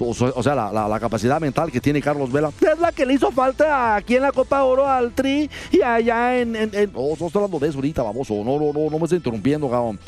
O, 0.01 0.13
sea, 0.13 0.55
la, 0.55 0.99
capacidad 1.01 1.41
mental 1.41 1.69
que 1.69 1.81
tiene 1.81 2.01
Carlos 2.01 2.31
Vela. 2.31 2.53
Es 2.61 2.79
la 2.79 2.93
que 2.93 3.05
le 3.05 3.15
hizo 3.15 3.33
falta 3.33 3.97
aquí 3.97 4.15
en 4.15 4.21
la 4.21 4.31
Copa 4.31 4.63
Oro 4.63 4.87
al 4.87 5.11
Tri 5.11 5.49
y 5.69 5.81
allá 5.81 6.39
en. 6.39 6.55
en, 6.55 6.73
en... 6.73 6.89
Estoy 6.95 7.29
hablando 7.35 7.59
de 7.59 7.67
eso 7.67 7.79
ahorita, 7.79 8.03
vamos. 8.03 8.29
No, 8.29 8.45
no, 8.45 8.71
no, 8.71 8.89
no 8.89 8.97
me 8.97 9.03
estoy 9.03 9.17
interrumpiendo, 9.17 9.69
cabrón. 9.69 9.99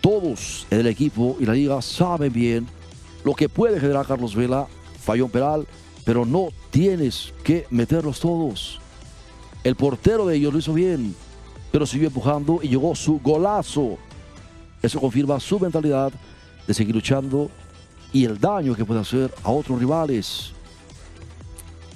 Todos 0.00 0.66
en 0.70 0.80
el 0.80 0.86
equipo 0.86 1.36
y 1.38 1.44
la 1.44 1.52
liga 1.52 1.82
saben 1.82 2.32
bien 2.32 2.66
lo 3.22 3.34
que 3.34 3.50
puede 3.50 3.78
generar 3.78 4.06
Carlos 4.06 4.34
Vela, 4.34 4.66
Fallón 5.04 5.28
Peral, 5.28 5.66
pero 6.06 6.24
no 6.24 6.48
tienes 6.70 7.34
que 7.44 7.66
meterlos 7.68 8.20
todos. 8.20 8.81
El 9.64 9.76
portero 9.76 10.26
de 10.26 10.36
ellos 10.36 10.52
lo 10.52 10.58
hizo 10.58 10.74
bien, 10.74 11.14
pero 11.70 11.86
siguió 11.86 12.08
empujando 12.08 12.60
y 12.62 12.68
llegó 12.68 12.94
su 12.96 13.20
golazo. 13.20 13.96
Eso 14.82 15.00
confirma 15.00 15.38
su 15.38 15.60
mentalidad 15.60 16.12
de 16.66 16.74
seguir 16.74 16.94
luchando 16.94 17.48
y 18.12 18.24
el 18.24 18.40
daño 18.40 18.74
que 18.74 18.84
puede 18.84 19.00
hacer 19.00 19.32
a 19.44 19.50
otros 19.50 19.78
rivales. 19.78 20.52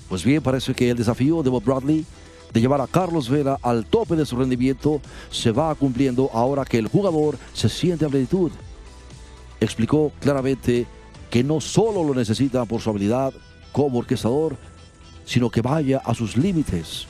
Pues 0.08 0.23
bien, 0.23 0.40
parece 0.42 0.75
que 0.75 0.90
el 0.90 0.96
desafío 0.96 1.42
de 1.42 1.50
Bob 1.50 1.64
Bradley 1.64 2.04
de 2.52 2.61
llevar 2.61 2.80
a 2.80 2.87
Carlos 2.87 3.28
Vela 3.28 3.58
al 3.61 3.85
tope 3.85 4.14
de 4.14 4.25
su 4.25 4.37
rendimiento 4.37 5.00
se 5.30 5.50
va 5.50 5.75
cumpliendo 5.75 6.30
ahora 6.32 6.64
que 6.64 6.78
el 6.78 6.87
jugador 6.87 7.37
se 7.52 7.68
siente 7.68 8.04
a 8.04 8.08
plenitud. 8.08 8.52
Explicó 9.61 10.12
claramente 10.20 10.87
que 11.28 11.42
no 11.42 11.61
solo 11.61 12.04
lo 12.04 12.14
necesita 12.14 12.64
por 12.64 12.80
su 12.80 12.90
habilidad 12.90 13.35
como 13.73 13.99
orquestador, 13.99 14.56
sino 15.25 15.50
que 15.50 15.61
vaya 15.61 16.00
a 16.04 16.14
sus 16.14 16.37
límites 16.37 17.08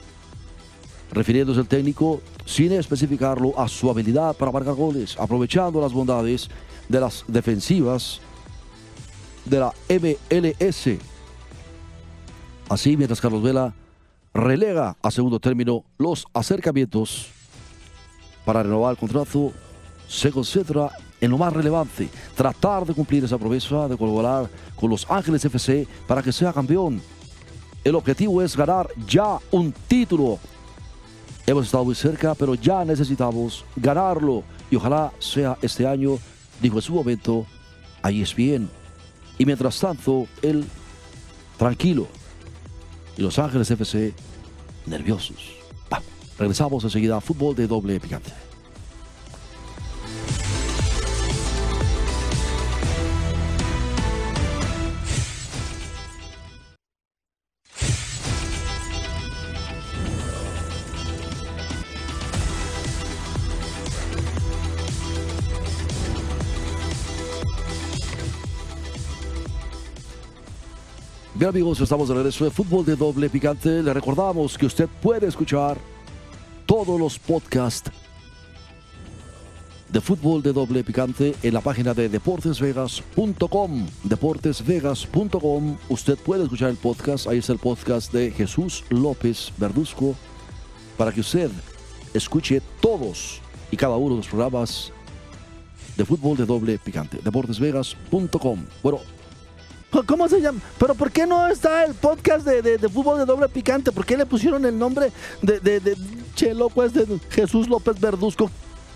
refiriéndose 1.12 1.60
el 1.60 1.68
técnico 1.68 2.20
sin 2.44 2.72
especificarlo 2.72 3.58
a 3.58 3.68
su 3.68 3.90
habilidad 3.90 4.36
para 4.36 4.52
marcar 4.52 4.74
goles, 4.74 5.16
aprovechando 5.18 5.80
las 5.80 5.92
bondades 5.92 6.48
de 6.88 7.00
las 7.00 7.24
defensivas 7.26 8.20
de 9.44 9.60
la 9.60 9.72
MLS. 9.88 10.98
Así, 12.68 12.96
mientras 12.96 13.20
Carlos 13.20 13.42
Vela 13.42 13.74
relega 14.34 14.96
a 15.02 15.10
segundo 15.10 15.40
término 15.40 15.84
los 15.98 16.26
acercamientos 16.34 17.28
para 18.44 18.62
renovar 18.62 18.92
el 18.92 18.98
contrato, 18.98 19.52
se 20.08 20.30
concentra 20.30 20.90
en 21.20 21.30
lo 21.30 21.38
más 21.38 21.52
relevante, 21.52 22.08
tratar 22.34 22.84
de 22.84 22.94
cumplir 22.94 23.24
esa 23.24 23.38
promesa 23.38 23.88
de 23.88 23.96
colaborar 23.96 24.48
con 24.76 24.90
los 24.90 25.08
Ángeles 25.10 25.44
FC 25.44 25.86
para 26.06 26.22
que 26.22 26.32
sea 26.32 26.52
campeón. 26.52 27.00
El 27.82 27.94
objetivo 27.94 28.42
es 28.42 28.56
ganar 28.56 28.88
ya 29.06 29.38
un 29.50 29.72
título 29.88 30.38
Hemos 31.46 31.66
estado 31.66 31.84
muy 31.84 31.94
cerca, 31.94 32.34
pero 32.34 32.54
ya 32.54 32.84
necesitamos 32.84 33.64
ganarlo. 33.76 34.42
Y 34.70 34.76
ojalá 34.76 35.12
sea 35.20 35.56
este 35.62 35.86
año, 35.86 36.18
dijo 36.60 36.76
en 36.76 36.82
su 36.82 36.92
momento 36.92 37.46
ahí 38.02 38.20
es 38.22 38.34
bien. 38.34 38.68
Y 39.38 39.46
mientras 39.46 39.78
tanto, 39.78 40.26
él 40.42 40.64
tranquilo. 41.56 42.08
Y 43.16 43.22
Los 43.22 43.38
Ángeles 43.38 43.70
FC 43.70 44.12
nerviosos. 44.86 45.36
regresamos 46.38 46.84
enseguida 46.84 47.16
a 47.16 47.20
fútbol 47.20 47.54
de 47.54 47.66
doble 47.66 47.98
picante. 48.00 48.45
Bien 71.46 71.54
amigos, 71.54 71.80
estamos 71.80 72.08
de 72.08 72.14
regreso 72.16 72.44
de 72.44 72.50
Fútbol 72.50 72.84
de 72.84 72.96
Doble 72.96 73.30
Picante. 73.30 73.80
Le 73.80 73.94
recordamos 73.94 74.58
que 74.58 74.66
usted 74.66 74.88
puede 75.00 75.28
escuchar 75.28 75.78
todos 76.66 76.98
los 76.98 77.20
podcasts 77.20 77.88
de 79.88 80.00
Fútbol 80.00 80.42
de 80.42 80.52
Doble 80.52 80.82
Picante 80.82 81.36
en 81.44 81.54
la 81.54 81.60
página 81.60 81.94
de 81.94 82.08
deportesvegas.com. 82.08 83.86
Deportesvegas.com. 84.02 85.76
Usted 85.88 86.18
puede 86.18 86.42
escuchar 86.42 86.70
el 86.70 86.78
podcast. 86.78 87.28
Ahí 87.28 87.38
está 87.38 87.52
el 87.52 87.60
podcast 87.60 88.12
de 88.12 88.32
Jesús 88.32 88.82
López 88.90 89.52
Verduzco 89.56 90.16
para 90.96 91.12
que 91.12 91.20
usted 91.20 91.52
escuche 92.12 92.60
todos 92.80 93.40
y 93.70 93.76
cada 93.76 93.94
uno 93.94 94.16
de 94.16 94.16
los 94.16 94.26
programas 94.26 94.92
de 95.96 96.04
Fútbol 96.04 96.36
de 96.36 96.44
Doble 96.44 96.76
Picante. 96.78 97.20
Deportesvegas.com. 97.22 98.64
Bueno, 98.82 98.98
¿Cómo 100.06 100.28
se 100.28 100.40
llama? 100.40 100.60
¿Pero 100.78 100.94
por 100.94 101.10
qué 101.10 101.26
no 101.26 101.46
está 101.48 101.84
el 101.84 101.94
podcast 101.94 102.46
de, 102.46 102.78
fútbol 102.88 103.18
de 103.18 103.24
doble 103.24 103.48
picante? 103.48 103.92
¿Por 103.92 104.04
qué 104.04 104.16
le 104.16 104.26
pusieron 104.26 104.64
el 104.64 104.78
nombre 104.78 105.12
de, 105.42 105.60
de, 105.60 105.80
de 105.80 105.96
pues, 106.74 106.92
de 106.92 107.20
Jesús 107.30 107.68
López 107.68 107.98
Verduzco? 107.98 108.50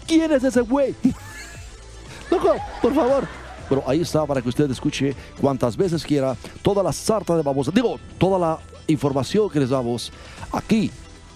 ¿Quién 0.06 0.30
es 0.32 0.44
ese 0.44 0.60
güey? 0.60 0.94
Loco, 2.30 2.54
por 2.82 2.94
favor. 2.94 3.28
Pero 3.68 3.84
ahí 3.86 4.00
está 4.00 4.26
para 4.26 4.42
que 4.42 4.48
usted 4.48 4.68
escuche 4.70 5.14
cuantas 5.40 5.76
veces 5.76 6.04
quiera 6.04 6.36
toda 6.60 6.82
la 6.82 6.92
sarta 6.92 7.36
de 7.36 7.42
babosa. 7.42 7.70
Digo, 7.72 7.98
toda 8.18 8.38
la 8.38 8.58
información 8.88 9.48
que 9.48 9.60
les 9.60 9.70
damos 9.70 10.12
aquí 10.52 10.90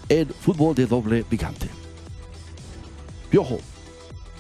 en 0.09 0.29
Fútbol 0.29 0.75
de 0.75 0.87
Doble 0.87 1.23
Picante. 1.23 1.69
Piojo, 3.31 3.59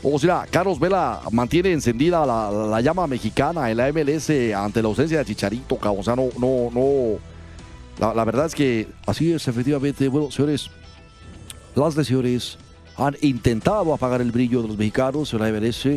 o 0.06 0.18
sea, 0.18 0.46
Carlos 0.50 0.78
Vela 0.78 1.23
mantiene 1.32 1.73
encendida 1.73 2.26
la, 2.26 2.80
llama 2.82 3.06
mexicana 3.06 3.70
en 3.70 3.78
la 3.78 3.90
MLS 3.90 4.30
ante 4.54 4.82
la 4.82 4.88
ausencia 4.88 5.18
de 5.18 5.25
Chicharito. 5.25 5.78
O 5.80 6.02
sea, 6.02 6.14
no, 6.14 6.28
no, 6.38 6.70
no. 6.70 8.14
La, 8.14 8.25
verdad 8.25 8.46
es 8.46 8.54
que 8.54 8.87
así 9.06 9.32
es, 9.32 9.49
efectivamente. 9.49 10.06
Bueno, 10.08 10.30
señores, 10.30 10.70
las 11.75 11.96
lesiones 11.96 12.58
han 12.99 13.16
intentado 13.23 13.94
apagar 13.94 14.20
el 14.20 14.30
brillo 14.30 14.61
de 14.61 14.68
los 14.68 14.76
mexicanos 14.76 15.32
en 15.32 15.40
la 15.40 15.50
MLS, 15.50 15.88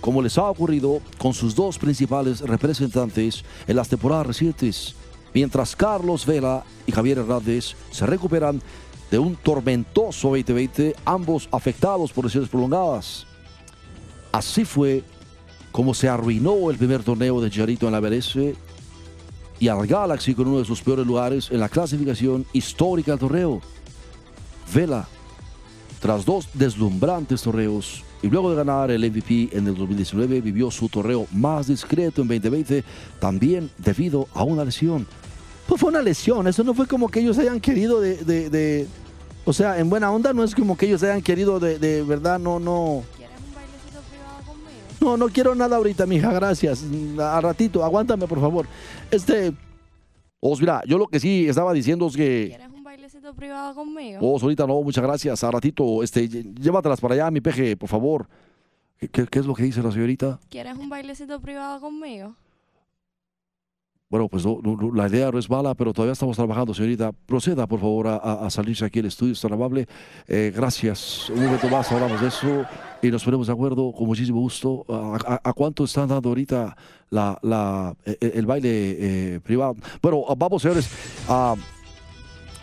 como 0.00 0.22
les 0.22 0.38
ha 0.38 0.44
ocurrido 0.44 1.00
con 1.18 1.34
sus 1.34 1.56
dos 1.56 1.76
principales 1.76 2.42
representantes 2.42 3.44
en 3.66 3.74
las 3.74 3.88
temporadas 3.88 4.28
recientes, 4.28 4.94
mientras 5.34 5.74
Carlos 5.74 6.24
Vela 6.24 6.62
y 6.86 6.92
Javier 6.92 7.18
Hernández 7.18 7.74
se 7.90 8.06
recuperan 8.06 8.62
de 9.10 9.18
un 9.18 9.34
tormentoso 9.34 10.28
2020, 10.28 10.94
ambos 11.04 11.48
afectados 11.50 12.12
por 12.12 12.24
lesiones 12.24 12.48
prolongadas. 12.48 13.26
Así 14.36 14.66
fue 14.66 15.02
como 15.72 15.94
se 15.94 16.10
arruinó 16.10 16.70
el 16.70 16.76
primer 16.76 17.02
torneo 17.02 17.40
de 17.40 17.48
Chicharito 17.48 17.86
en 17.86 17.92
la 17.92 18.02
MLS 18.02 18.36
y 19.58 19.68
al 19.68 19.86
Galaxy 19.86 20.34
con 20.34 20.48
uno 20.48 20.58
de 20.58 20.66
sus 20.66 20.82
peores 20.82 21.06
lugares 21.06 21.50
en 21.50 21.58
la 21.58 21.70
clasificación 21.70 22.44
histórica 22.52 23.12
del 23.12 23.20
torneo. 23.20 23.62
Vela, 24.74 25.08
tras 26.00 26.26
dos 26.26 26.50
deslumbrantes 26.52 27.40
torneos 27.40 28.04
y 28.22 28.28
luego 28.28 28.50
de 28.50 28.56
ganar 28.56 28.90
el 28.90 29.10
MVP 29.10 29.56
en 29.56 29.68
el 29.68 29.74
2019, 29.74 30.42
vivió 30.42 30.70
su 30.70 30.90
torneo 30.90 31.26
más 31.32 31.68
discreto 31.68 32.20
en 32.20 32.28
2020, 32.28 32.84
también 33.18 33.70
debido 33.78 34.28
a 34.34 34.44
una 34.44 34.66
lesión. 34.66 35.06
Pues 35.66 35.80
fue 35.80 35.88
una 35.88 36.02
lesión, 36.02 36.46
eso 36.46 36.62
no 36.62 36.74
fue 36.74 36.86
como 36.86 37.08
que 37.08 37.20
ellos 37.20 37.38
hayan 37.38 37.58
querido 37.58 38.02
de, 38.02 38.86
o 39.46 39.54
sea, 39.54 39.78
en 39.78 39.88
buena 39.88 40.10
onda 40.10 40.34
no 40.34 40.44
es 40.44 40.54
como 40.54 40.76
que 40.76 40.84
ellos 40.84 41.02
hayan 41.04 41.22
querido 41.22 41.58
de 41.58 42.02
verdad, 42.02 42.38
no, 42.38 42.60
no. 42.60 43.02
No, 45.00 45.16
no 45.16 45.28
quiero 45.28 45.54
nada 45.54 45.76
ahorita, 45.76 46.06
mija, 46.06 46.32
gracias. 46.32 46.84
A 47.18 47.40
ratito, 47.40 47.84
aguántame, 47.84 48.26
por 48.26 48.40
favor. 48.40 48.66
Este. 49.10 49.52
Os, 50.40 50.60
mira, 50.60 50.82
yo 50.86 50.98
lo 50.98 51.06
que 51.06 51.20
sí 51.20 51.48
estaba 51.48 51.72
diciendo 51.72 52.06
es 52.06 52.16
que. 52.16 52.46
¿Quieres 52.48 52.68
un 52.74 52.84
bailecito 52.84 53.34
privado 53.34 53.74
conmigo? 53.74 54.34
Os, 54.34 54.42
ahorita 54.42 54.66
no, 54.66 54.80
muchas 54.82 55.04
gracias. 55.04 55.42
A 55.44 55.50
ratito, 55.50 56.02
este, 56.02 56.28
llévatelas 56.28 57.00
para 57.00 57.14
allá, 57.14 57.30
mi 57.30 57.40
peje, 57.40 57.76
por 57.76 57.88
favor. 57.88 58.28
¿Qué, 58.98 59.08
qué 59.08 59.38
es 59.38 59.46
lo 59.46 59.54
que 59.54 59.64
dice 59.64 59.82
la 59.82 59.92
señorita? 59.92 60.40
¿Quieres 60.48 60.76
un 60.78 60.88
bailecito 60.88 61.40
privado 61.40 61.80
conmigo? 61.80 62.34
Bueno, 64.08 64.28
pues 64.28 64.46
no- 64.46 64.60
no- 64.62 64.94
la 64.94 65.08
idea 65.08 65.32
no 65.32 65.38
es 65.38 65.50
mala, 65.50 65.74
pero 65.74 65.92
todavía 65.92 66.12
estamos 66.12 66.36
trabajando, 66.36 66.72
señorita. 66.72 67.10
Proceda, 67.26 67.66
por 67.66 67.80
favor, 67.80 68.06
a, 68.06 68.16
a- 68.16 68.46
a 68.46 68.50
salirse 68.50 68.84
aquí 68.84 69.00
del 69.00 69.06
estudio, 69.06 69.32
es 69.32 69.40
tan 69.40 69.52
amable. 69.52 69.88
Eh, 70.28 70.52
gracias. 70.54 71.28
Un 71.30 71.44
momento 71.44 71.68
más 71.68 71.90
hablamos 71.90 72.20
de 72.20 72.28
eso 72.28 72.64
y 73.02 73.08
nos 73.10 73.24
ponemos 73.24 73.48
de 73.48 73.52
acuerdo 73.52 73.90
con 73.92 74.06
muchísimo 74.06 74.38
gusto. 74.40 74.84
¿A, 74.88 75.18
a- 75.34 75.40
a 75.50 75.52
cuánto 75.52 75.82
están 75.84 76.06
dando 76.08 76.28
ahorita 76.28 76.76
eh, 77.10 78.16
eh, 78.20 78.32
el 78.36 78.46
baile 78.46 78.68
eh, 78.70 79.40
privado? 79.40 79.74
Bueno, 80.00 80.22
ah, 80.28 80.34
vamos, 80.38 80.62
señores. 80.62 80.88
Ah, 81.28 81.56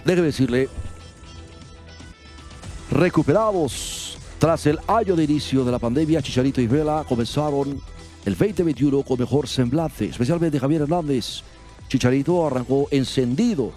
déjeme 0.05 0.27
decirle, 0.27 0.69
recuperados 2.89 4.17
tras 4.39 4.65
el 4.65 4.79
año 4.87 5.13
de 5.17 5.25
inicio 5.25 5.65
de 5.65 5.71
la 5.73 5.79
pandemia, 5.79 6.21
Chicharito 6.21 6.61
y 6.61 6.67
Vela 6.67 7.03
comenzaron 7.07 7.81
el 8.25 8.37
2021 8.37 9.03
con 9.03 9.19
mejor 9.19 9.47
semblante, 9.47 10.05
especialmente 10.05 10.59
Javier 10.59 10.83
Hernández. 10.83 11.41
Chicharito 11.89 12.45
arrancó 12.47 12.87
encendido 12.91 13.71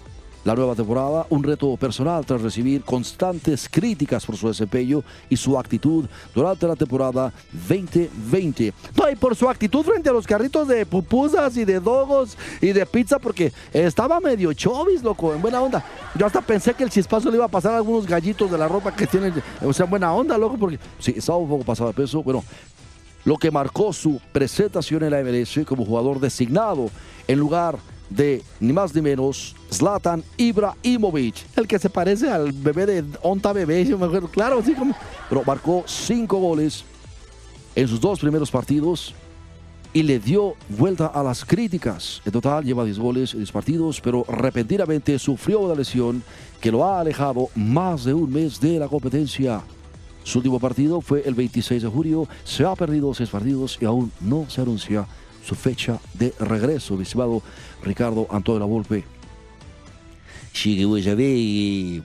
la 0.47 0.55
nueva 0.55 0.75
temporada, 0.75 1.25
un 1.29 1.43
reto 1.43 1.75
personal 1.75 2.25
tras 2.25 2.41
recibir 2.41 2.81
constantes 2.81 3.67
críticas 3.69 4.25
por 4.25 4.37
su 4.37 4.47
desempeño 4.47 5.03
y 5.29 5.35
su 5.35 5.59
actitud 5.59 6.05
durante 6.33 6.65
la 6.65 6.77
temporada 6.77 7.33
2020. 7.67 8.73
No, 8.95 9.09
y 9.11 9.15
por 9.17 9.35
su 9.35 9.49
actitud 9.49 9.83
frente 9.83 10.07
a 10.07 10.13
los 10.13 10.25
carritos 10.25 10.65
de 10.69 10.85
pupusas 10.85 11.57
y 11.57 11.65
de 11.65 11.81
dogos 11.81 12.37
y 12.61 12.67
de 12.67 12.85
pizza, 12.85 13.19
porque 13.19 13.51
estaba 13.73 14.21
medio 14.21 14.53
chovis, 14.53 15.03
loco, 15.03 15.33
en 15.33 15.41
buena 15.41 15.61
onda. 15.61 15.83
Yo 16.15 16.25
hasta 16.25 16.39
pensé 16.39 16.73
que 16.73 16.85
el 16.85 16.89
chispazo 16.89 17.29
le 17.29 17.35
iba 17.35 17.45
a 17.45 17.49
pasar 17.49 17.73
a 17.73 17.77
algunos 17.77 18.07
gallitos 18.07 18.49
de 18.49 18.57
la 18.57 18.69
ropa 18.69 18.95
que 18.95 19.05
tienen, 19.05 19.33
o 19.61 19.73
sea, 19.73 19.83
en 19.83 19.89
buena 19.89 20.13
onda, 20.13 20.37
loco, 20.37 20.57
porque 20.57 20.79
Sí, 20.99 21.13
estaba 21.17 21.39
un 21.39 21.49
poco 21.49 21.65
pasado 21.65 21.89
de 21.89 21.93
peso. 21.93 22.23
Bueno, 22.23 22.41
lo 23.27 23.35
que 23.35 23.51
marcó 23.51 23.91
su 23.91 24.21
presentación 24.31 25.03
en 25.03 25.11
la 25.11 25.21
MLS 25.21 25.59
como 25.67 25.83
jugador 25.83 26.17
designado 26.21 26.89
en 27.27 27.37
lugar 27.37 27.77
de 28.09 28.41
ni 28.61 28.71
más 28.71 28.95
ni 28.95 29.01
menos 29.01 29.53
Zlatan 29.69 30.23
Ibrahimovic. 30.37 31.35
el 31.57 31.67
que 31.67 31.77
se 31.77 31.89
parece 31.89 32.29
al 32.29 32.53
bebé 32.53 32.85
de 32.85 33.03
Onta 33.21 33.51
Bebé, 33.51 33.83
yo 33.89 33.97
me 33.97 34.05
acuerdo, 34.05 34.29
claro, 34.29 34.59
así 34.59 34.73
como... 34.73 34.95
Pero 35.27 35.43
marcó 35.45 35.83
cinco 35.85 36.37
goles 36.37 36.85
en 37.75 37.85
sus 37.89 37.99
dos 37.99 38.17
primeros 38.21 38.49
partidos 38.49 39.13
y 39.91 40.03
le 40.03 40.19
dio 40.19 40.55
vuelta 40.69 41.07
a 41.07 41.21
las 41.21 41.43
críticas. 41.43 42.21
En 42.23 42.31
total 42.31 42.63
lleva 42.63 42.85
10 42.85 42.97
goles 42.97 43.33
en 43.33 43.39
10 43.39 43.51
partidos, 43.51 43.99
pero 43.99 44.23
repentinamente 44.29 45.19
sufrió 45.19 45.59
una 45.59 45.75
lesión 45.75 46.23
que 46.61 46.71
lo 46.71 46.85
ha 46.85 47.01
alejado 47.01 47.49
más 47.55 48.05
de 48.05 48.13
un 48.13 48.31
mes 48.31 48.57
de 48.61 48.79
la 48.79 48.87
competencia. 48.87 49.63
Su 50.27 50.39
último 50.39 50.59
partido 50.59 50.99
fue 50.99 51.23
el 51.25 51.35
26 51.35 51.83
de 51.83 51.87
julio, 51.87 52.27
se 52.43 52.65
ha 52.65 52.75
perdido 52.75 53.13
seis 53.13 53.29
partidos 53.29 53.77
y 53.79 53.85
aún 53.85 54.11
no 54.19 54.45
se 54.49 54.59
anuncia 54.59 55.07
su 55.41 55.55
fecha 55.55 56.01
de 56.15 56.33
regreso, 56.37 56.97
mi 56.97 57.03
estimado 57.03 57.41
Ricardo 57.81 58.27
Antonio 58.29 58.59
Lavolpe. 58.59 59.05
Sí, 60.51 60.75
que 60.75 60.83
vos 60.83 61.01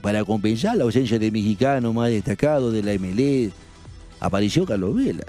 para 0.01 0.23
compensar 0.23 0.77
la 0.77 0.85
ausencia 0.85 1.19
del 1.19 1.33
mexicano 1.33 1.91
más 1.91 2.11
destacado 2.11 2.71
de 2.71 2.81
la 2.81 2.93
MLS, 2.93 3.51
apareció 4.21 4.65
Carlos 4.65 4.95
Vela. 4.95 5.25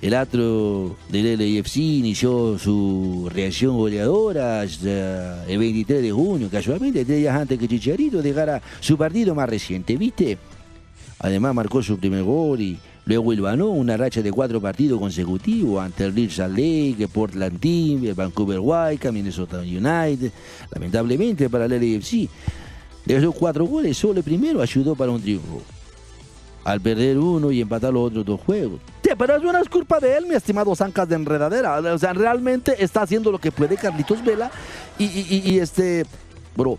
El 0.00 0.14
astro 0.14 0.96
del 1.10 1.38
LAFC 1.38 1.76
inició 1.76 2.58
su 2.58 3.28
reacción 3.30 3.76
goleadora 3.76 4.62
el 4.62 5.58
23 5.58 6.00
de 6.00 6.10
junio, 6.10 6.48
casualmente 6.50 7.04
tres 7.04 7.18
días 7.18 7.36
antes 7.36 7.58
que 7.58 7.68
Chicharito 7.68 8.22
dejara 8.22 8.62
su 8.80 8.96
partido 8.96 9.34
más 9.34 9.46
reciente, 9.46 9.94
¿viste? 9.98 10.38
Además 11.22 11.54
marcó 11.54 11.82
su 11.82 11.98
primer 11.98 12.24
gol 12.24 12.60
y 12.60 12.78
luego 13.04 13.30
ganó 13.42 13.68
una 13.68 13.96
racha 13.96 14.22
de 14.22 14.32
cuatro 14.32 14.60
partidos 14.60 15.00
consecutivos 15.00 15.82
ante 15.82 16.04
el 16.04 16.14
Real 16.14 16.30
Salt 16.30 16.58
Lake, 16.58 17.08
Portland 17.12 17.60
Team, 17.60 18.14
Vancouver 18.14 18.58
Wildcats, 18.58 19.14
Minnesota 19.14 19.60
United. 19.60 20.32
Lamentablemente 20.72 21.48
para 21.48 21.66
el 21.66 21.70
LAFC, 21.70 22.28
de 23.04 23.16
esos 23.16 23.34
cuatro 23.34 23.64
goles, 23.64 23.96
solo 23.96 24.18
el 24.18 24.24
primero 24.24 24.60
ayudó 24.60 24.96
para 24.96 25.12
un 25.12 25.22
triunfo. 25.22 25.62
Al 26.64 26.80
perder 26.80 27.18
uno 27.18 27.50
y 27.50 27.60
empatar 27.60 27.92
los 27.92 28.08
otros 28.08 28.24
dos 28.24 28.40
juegos. 28.40 28.80
Sí, 29.02 29.10
pero 29.16 29.36
eso 29.36 29.52
no 29.52 29.58
es 29.58 29.68
culpa 29.68 29.98
de 29.98 30.16
él, 30.16 30.26
mi 30.26 30.34
estimado 30.34 30.74
Zancas 30.74 31.08
de 31.08 31.16
Enredadera. 31.16 31.78
O 31.78 31.98
sea, 31.98 32.12
realmente 32.12 32.82
está 32.82 33.02
haciendo 33.02 33.32
lo 33.32 33.38
que 33.38 33.50
puede 33.52 33.76
Carlitos 33.76 34.24
Vela 34.24 34.50
y 34.98 35.58
este... 35.58 36.04
Bro, 36.56 36.78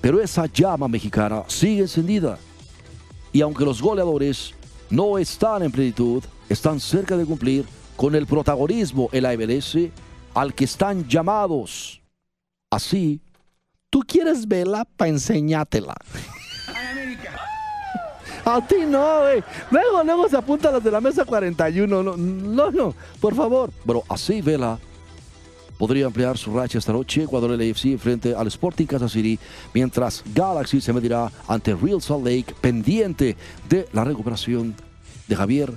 pero 0.00 0.20
esa 0.20 0.46
llama 0.46 0.88
mexicana 0.88 1.42
sigue 1.46 1.82
encendida. 1.82 2.38
Y 3.32 3.40
aunque 3.40 3.64
los 3.64 3.80
goleadores 3.80 4.54
no 4.90 5.18
están 5.18 5.62
en 5.62 5.70
plenitud, 5.70 6.22
están 6.48 6.80
cerca 6.80 7.16
de 7.16 7.24
cumplir 7.24 7.64
con 7.96 8.14
el 8.14 8.26
protagonismo 8.26 9.08
en 9.12 9.22
la 9.22 9.36
MLS 9.36 9.76
al 10.34 10.54
que 10.54 10.64
están 10.64 11.06
llamados. 11.08 12.00
Así, 12.70 13.20
Tú 13.90 14.04
quieres 14.06 14.46
Vela 14.46 14.84
para 14.96 15.08
enseñátela. 15.10 15.94
A 18.44 18.66
ti 18.66 18.76
no, 18.86 19.20
güey. 19.20 19.42
Luego, 19.70 20.02
luego 20.04 20.28
se 20.28 20.36
apuntan 20.36 20.72
las 20.72 20.84
de 20.84 20.90
la 20.92 21.00
mesa 21.00 21.24
41. 21.24 22.02
No, 22.02 22.16
no, 22.16 22.70
no, 22.70 22.94
por 23.20 23.34
favor. 23.34 23.70
pero 23.84 24.04
así 24.08 24.40
Vela 24.40 24.78
podría 25.80 26.04
ampliar 26.04 26.36
su 26.36 26.54
racha 26.54 26.76
esta 26.76 26.92
noche 26.92 27.26
cuando 27.26 27.54
el 27.54 27.70
AFC 27.70 27.86
enfrente 27.86 28.34
al 28.34 28.46
Sporting 28.48 28.84
Kansas 28.84 29.12
City, 29.12 29.38
mientras 29.72 30.22
Galaxy 30.34 30.78
se 30.78 30.92
medirá 30.92 31.32
ante 31.48 31.74
Real 31.74 32.02
Salt 32.02 32.22
Lake 32.22 32.54
pendiente 32.60 33.34
de 33.66 33.88
la 33.94 34.04
recuperación 34.04 34.74
de 35.26 35.34
Javier 35.34 35.72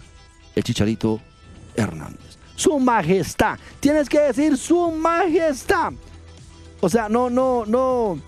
el 0.56 0.64
Chicharito 0.64 1.22
Hernández. 1.74 2.38
Su 2.58 2.80
majestad. 2.80 3.58
Tienes 3.80 4.10
que 4.10 4.20
decir 4.20 4.58
su 4.58 4.92
majestad. 4.92 5.94
O 6.82 6.90
sea, 6.90 7.08
no, 7.08 7.30
no, 7.30 7.64
no. 7.66 8.20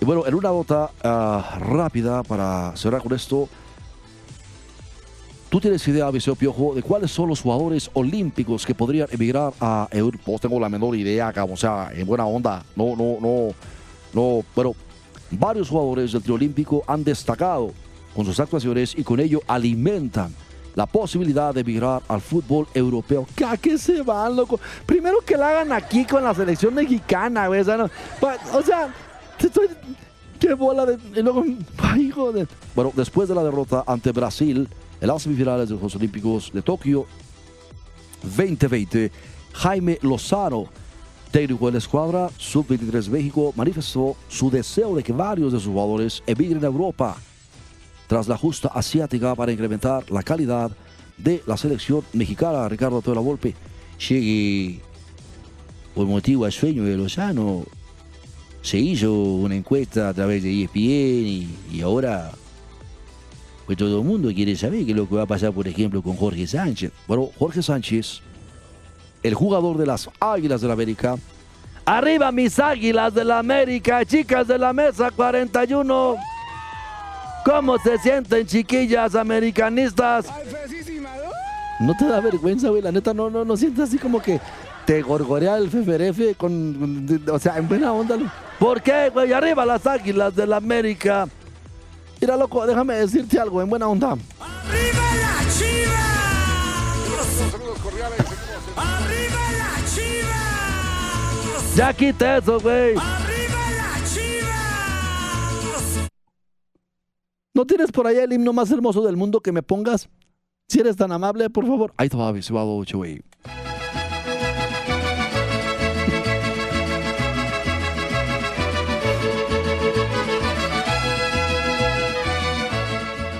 Y 0.00 0.04
bueno, 0.04 0.26
en 0.26 0.34
una 0.34 0.48
nota 0.48 0.90
ah, 1.04 1.60
rápida 1.60 2.24
para 2.24 2.76
cerrar 2.76 3.02
con 3.02 3.12
esto, 3.12 3.48
¿tú 5.52 5.60
tienes 5.60 5.86
idea, 5.86 6.10
Viseo 6.10 6.34
Piojo, 6.34 6.74
de 6.74 6.82
cuáles 6.82 7.10
son 7.10 7.28
los 7.28 7.42
jugadores 7.42 7.90
olímpicos 7.92 8.64
que 8.64 8.74
podrían 8.74 9.06
emigrar 9.10 9.52
a 9.60 9.86
Europa? 9.90 10.22
Pues 10.24 10.40
tengo 10.40 10.58
la 10.58 10.70
menor 10.70 10.96
idea, 10.96 11.30
o 11.46 11.56
sea, 11.58 11.90
en 11.92 12.06
buena 12.06 12.24
onda, 12.24 12.64
no, 12.74 12.96
no, 12.96 13.18
no, 13.20 13.48
no, 14.14 14.42
pero 14.54 14.74
varios 15.30 15.68
jugadores 15.68 16.12
del 16.12 16.22
trío 16.22 16.36
olímpico 16.36 16.82
han 16.86 17.04
destacado 17.04 17.74
con 18.16 18.24
sus 18.24 18.40
actuaciones 18.40 18.94
y 18.96 19.04
con 19.04 19.20
ello 19.20 19.42
alimentan 19.46 20.34
la 20.74 20.86
posibilidad 20.86 21.52
de 21.52 21.60
emigrar 21.60 22.00
al 22.08 22.22
fútbol 22.22 22.66
europeo. 22.72 23.26
¿Que 23.36 23.44
¿A 23.44 23.58
qué 23.58 23.76
se 23.76 24.00
van, 24.00 24.34
loco? 24.34 24.58
Primero 24.86 25.18
que 25.20 25.36
la 25.36 25.50
hagan 25.50 25.72
aquí 25.72 26.06
con 26.06 26.24
la 26.24 26.34
selección 26.34 26.72
mexicana, 26.72 27.48
güey. 27.48 27.60
O 27.60 27.64
sea, 28.62 28.94
estoy. 29.38 29.68
Qué 30.40 30.54
bola 30.54 30.86
de. 30.86 30.98
y. 31.14 32.12
Bueno, 32.74 32.90
después 32.96 33.28
de 33.28 33.34
la 33.34 33.44
derrota 33.44 33.84
ante 33.86 34.12
Brasil 34.12 34.66
en 35.02 35.08
las 35.08 35.22
semifinales 35.22 35.68
de 35.68 35.74
los 35.74 35.96
Olímpicos 35.96 36.52
de 36.52 36.62
Tokio 36.62 37.06
2020, 38.22 39.10
Jaime 39.52 39.98
Lozano, 40.00 40.66
técnico 41.32 41.66
de 41.66 41.72
la 41.72 41.78
escuadra 41.78 42.30
Sub-23 42.38 43.08
México, 43.10 43.52
manifestó 43.56 44.14
su 44.28 44.48
deseo 44.48 44.94
de 44.94 45.02
que 45.02 45.12
varios 45.12 45.52
de 45.52 45.58
sus 45.58 45.72
jugadores 45.72 46.22
emigren 46.24 46.62
a 46.62 46.68
Europa 46.68 47.16
tras 48.06 48.28
la 48.28 48.38
justa 48.38 48.68
asiática 48.68 49.34
para 49.34 49.50
incrementar 49.50 50.08
la 50.08 50.22
calidad 50.22 50.70
de 51.18 51.42
la 51.48 51.56
selección 51.56 52.04
mexicana. 52.12 52.68
Ricardo 52.68 53.02
Tola 53.02 53.20
Volpe. 53.20 53.56
Llegue 54.08 54.80
por 55.96 56.06
motivo 56.06 56.44
al 56.44 56.52
sueño 56.52 56.84
de 56.84 56.96
Lozano. 56.96 57.64
Se 58.62 58.78
hizo 58.78 59.12
una 59.12 59.56
encuesta 59.56 60.10
a 60.10 60.14
través 60.14 60.44
de 60.44 60.62
ESPN 60.62 61.74
y 61.74 61.80
ahora 61.82 62.30
pues 63.66 63.78
todo 63.78 63.98
el 64.00 64.04
mundo 64.04 64.28
quiere 64.34 64.54
saber 64.56 64.84
qué 64.84 64.90
es 64.90 64.96
lo 64.96 65.08
que 65.08 65.14
va 65.16 65.22
a 65.22 65.26
pasar, 65.26 65.52
por 65.52 65.66
ejemplo, 65.68 66.02
con 66.02 66.16
Jorge 66.16 66.46
Sánchez. 66.46 66.90
Bueno, 67.06 67.30
Jorge 67.38 67.62
Sánchez, 67.62 68.20
el 69.22 69.34
jugador 69.34 69.76
de 69.78 69.86
las 69.86 70.08
Águilas 70.20 70.60
del 70.60 70.70
América, 70.70 71.16
Arriba 71.84 72.30
mis 72.30 72.60
águilas 72.60 73.12
de 73.12 73.24
la 73.24 73.40
América, 73.40 74.04
chicas 74.04 74.46
de 74.46 74.56
la 74.56 74.72
mesa 74.72 75.10
41. 75.10 76.14
¿Cómo 77.44 77.76
se 77.78 77.98
sienten, 77.98 78.46
chiquillas 78.46 79.16
americanistas? 79.16 80.26
¿No 81.80 81.96
te 81.96 82.06
da 82.06 82.20
vergüenza, 82.20 82.68
güey? 82.68 82.82
La 82.82 82.92
neta, 82.92 83.12
no, 83.12 83.28
no, 83.30 83.44
no 83.44 83.56
sientes 83.56 83.82
así 83.88 83.98
como 83.98 84.22
que 84.22 84.40
te 84.86 85.02
gorgorea 85.02 85.56
el 85.56 85.70
feferefe 85.70 86.36
con, 86.36 87.20
o 87.28 87.38
sea, 87.40 87.56
en 87.58 87.66
buena 87.66 87.92
onda. 87.92 88.16
lo- 88.16 88.30
¿Por 88.60 88.80
qué, 88.80 89.10
güey? 89.12 89.32
Arriba 89.32 89.66
las 89.66 89.84
águilas 89.84 90.36
de 90.36 90.46
la 90.46 90.58
América. 90.58 91.26
Mira, 92.22 92.36
loco, 92.36 92.64
déjame 92.64 92.94
decirte 92.94 93.40
algo, 93.40 93.60
en 93.60 93.68
buena 93.68 93.88
onda. 93.88 94.12
¡Arriba 94.12 95.16
la 95.20 95.40
chiva! 95.50 96.94
Saludos 97.50 97.80
cordiales. 97.80 98.20
¡Arriba 98.76 99.40
la 99.58 99.84
chiva! 99.92 100.38
Ya 101.74 101.92
quita 101.92 102.36
eso, 102.36 102.60
güey. 102.60 102.94
¡Arriba 102.96 103.72
la 103.76 104.04
chiva! 104.04 104.54
¿No 107.54 107.66
tienes 107.66 107.90
por 107.90 108.06
allá 108.06 108.22
el 108.22 108.32
himno 108.32 108.52
más 108.52 108.70
hermoso 108.70 109.02
del 109.02 109.16
mundo 109.16 109.40
que 109.40 109.50
me 109.50 109.64
pongas? 109.64 110.08
Si 110.68 110.78
eres 110.78 110.96
tan 110.96 111.10
amable, 111.10 111.50
por 111.50 111.66
favor. 111.66 111.92
Ahí 111.96 112.08
te 112.08 112.16
va, 112.16 112.32
mi 112.32 112.40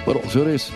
Bueno, 0.05 0.21
señores, 0.29 0.71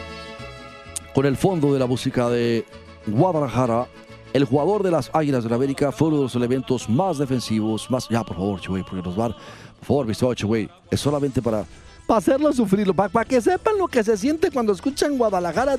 con 1.13 1.27
el 1.27 1.37
fondo 1.37 1.73
de 1.73 1.81
la 1.81 1.87
música 1.87 2.29
de 2.29 2.65
Guadalajara, 3.09 3.89
el 4.33 4.45
jugador 4.45 4.85
de 4.85 4.93
las 4.93 5.11
Águilas 5.13 5.43
de 5.43 5.51
la 5.51 5.57
América 5.57 5.91
fue 5.91 6.09
uno 6.09 6.19
de 6.19 6.23
los 6.25 6.37
elementos 6.37 6.89
más 6.89 7.19
defensivos, 7.19 7.91
más... 7.91 8.09
Ya, 8.09 8.23
por 8.23 8.37
favor, 8.37 8.61
Chuey, 8.61 8.85
porque 8.85 9.03
nos 9.03 9.17
van... 9.17 9.33
Por 9.33 9.87
favor, 9.87 10.07
mi 10.07 10.13
estimado 10.13 10.35
Chuey, 10.35 10.71
es 10.91 11.01
solamente 11.01 11.43
para... 11.43 11.65
Para 12.07 12.19
hacerlo 12.19 12.53
sufrirlo, 12.53 12.95
para, 12.95 13.25
que 13.25 13.41
sepan 13.41 13.77
lo 13.77 13.89
que 13.89 14.05
se 14.05 14.17
siente 14.17 14.53
cuando 14.53 14.73
escuchan 14.73 15.19
Guadalajara. 15.19 15.77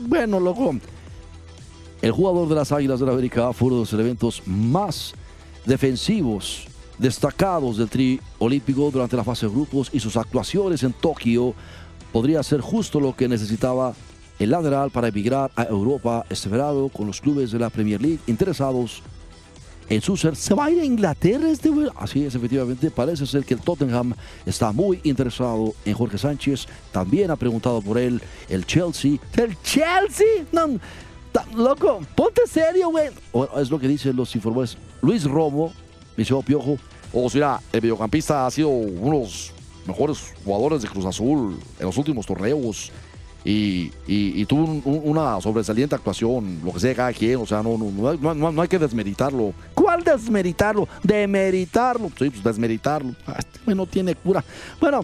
Bueno, 0.00 0.38
loco. 0.38 0.74
El 2.02 2.12
jugador 2.12 2.46
de 2.46 2.56
las 2.56 2.72
Águilas 2.72 3.00
de 3.00 3.06
la 3.06 3.12
América 3.12 3.54
fue 3.54 3.68
uno 3.68 3.76
de 3.76 3.82
los 3.82 3.92
elementos 3.94 4.42
más 4.44 5.14
defensivos 5.64 6.66
destacados 6.98 7.78
del 7.78 7.88
tri 7.88 8.20
olímpico 8.38 8.90
durante 8.90 9.16
la 9.16 9.24
fase 9.24 9.46
de 9.46 9.52
grupos 9.52 9.88
y 9.94 10.00
sus 10.00 10.16
actuaciones 10.18 10.82
en 10.82 10.92
Tokio 10.92 11.54
podría 12.16 12.42
ser 12.42 12.62
justo 12.62 12.98
lo 12.98 13.14
que 13.14 13.28
necesitaba 13.28 13.92
el 14.38 14.48
lateral 14.48 14.90
para 14.90 15.08
emigrar 15.08 15.50
a 15.54 15.64
Europa 15.64 16.24
este 16.30 16.48
verano 16.48 16.88
con 16.88 17.06
los 17.06 17.20
clubes 17.20 17.50
de 17.52 17.58
la 17.58 17.68
Premier 17.68 18.00
League 18.00 18.20
interesados 18.26 19.02
en 19.90 20.00
su 20.00 20.16
ser. 20.16 20.34
¿Se 20.34 20.54
va 20.54 20.64
a 20.64 20.70
ir 20.70 20.80
a 20.80 20.84
Inglaterra 20.86 21.50
este 21.50 21.68
verano? 21.68 21.92
Así 21.94 22.24
es, 22.24 22.34
efectivamente. 22.34 22.90
Parece 22.90 23.26
ser 23.26 23.44
que 23.44 23.52
el 23.52 23.60
Tottenham 23.60 24.14
está 24.46 24.72
muy 24.72 24.98
interesado 25.04 25.74
en 25.84 25.92
Jorge 25.92 26.16
Sánchez. 26.16 26.66
También 26.90 27.30
ha 27.30 27.36
preguntado 27.36 27.82
por 27.82 27.98
él 27.98 28.22
el 28.48 28.64
Chelsea. 28.64 29.18
¿El 29.36 29.54
Chelsea? 29.60 30.46
No, 30.52 30.80
loco, 31.54 32.00
ponte 32.14 32.46
serio, 32.46 32.92
güey. 32.92 33.10
Es 33.58 33.70
lo 33.70 33.78
que 33.78 33.88
dicen 33.88 34.16
los 34.16 34.34
informadores. 34.34 34.78
Luis 35.02 35.24
Romo, 35.24 35.70
mi 36.16 36.24
Piojo. 36.24 36.78
O 37.12 37.28
sea, 37.28 37.60
el 37.74 37.82
mediocampista 37.82 38.46
ha 38.46 38.50
sido 38.50 38.70
uno 38.70 39.18
de 39.18 39.22
los 39.22 39.55
mejores 39.86 40.32
jugadores 40.44 40.82
de 40.82 40.88
Cruz 40.88 41.04
Azul 41.06 41.58
en 41.78 41.86
los 41.86 41.96
últimos 41.96 42.26
torneos. 42.26 42.90
Y, 43.44 43.92
y- 44.08 44.40
y 44.40 44.44
tuvo 44.44 44.64
un- 44.64 44.82
un- 44.84 45.02
una 45.04 45.40
sobresaliente 45.40 45.94
actuación, 45.94 46.58
lo 46.64 46.72
que 46.72 46.80
sea 46.80 46.92
cada 46.96 47.12
quien, 47.12 47.36
o 47.36 47.46
sea, 47.46 47.62
no, 47.62 47.78
no, 47.78 47.92
no 47.92 48.34
no- 48.34 48.50
no- 48.50 48.62
hay 48.62 48.66
que 48.66 48.76
desmeritarlo. 48.78 49.52
¿Cuál 49.72 50.02
desmeritarlo? 50.02 50.88
Demeritarlo. 51.04 52.08
Sí, 52.18 52.28
pues 52.30 52.42
desmeritarlo. 52.42 53.14
Ah, 53.24 53.36
Este 53.38 53.72
no 53.72 53.86
tiene 53.86 54.16
cura. 54.16 54.44
Bueno, 54.80 55.02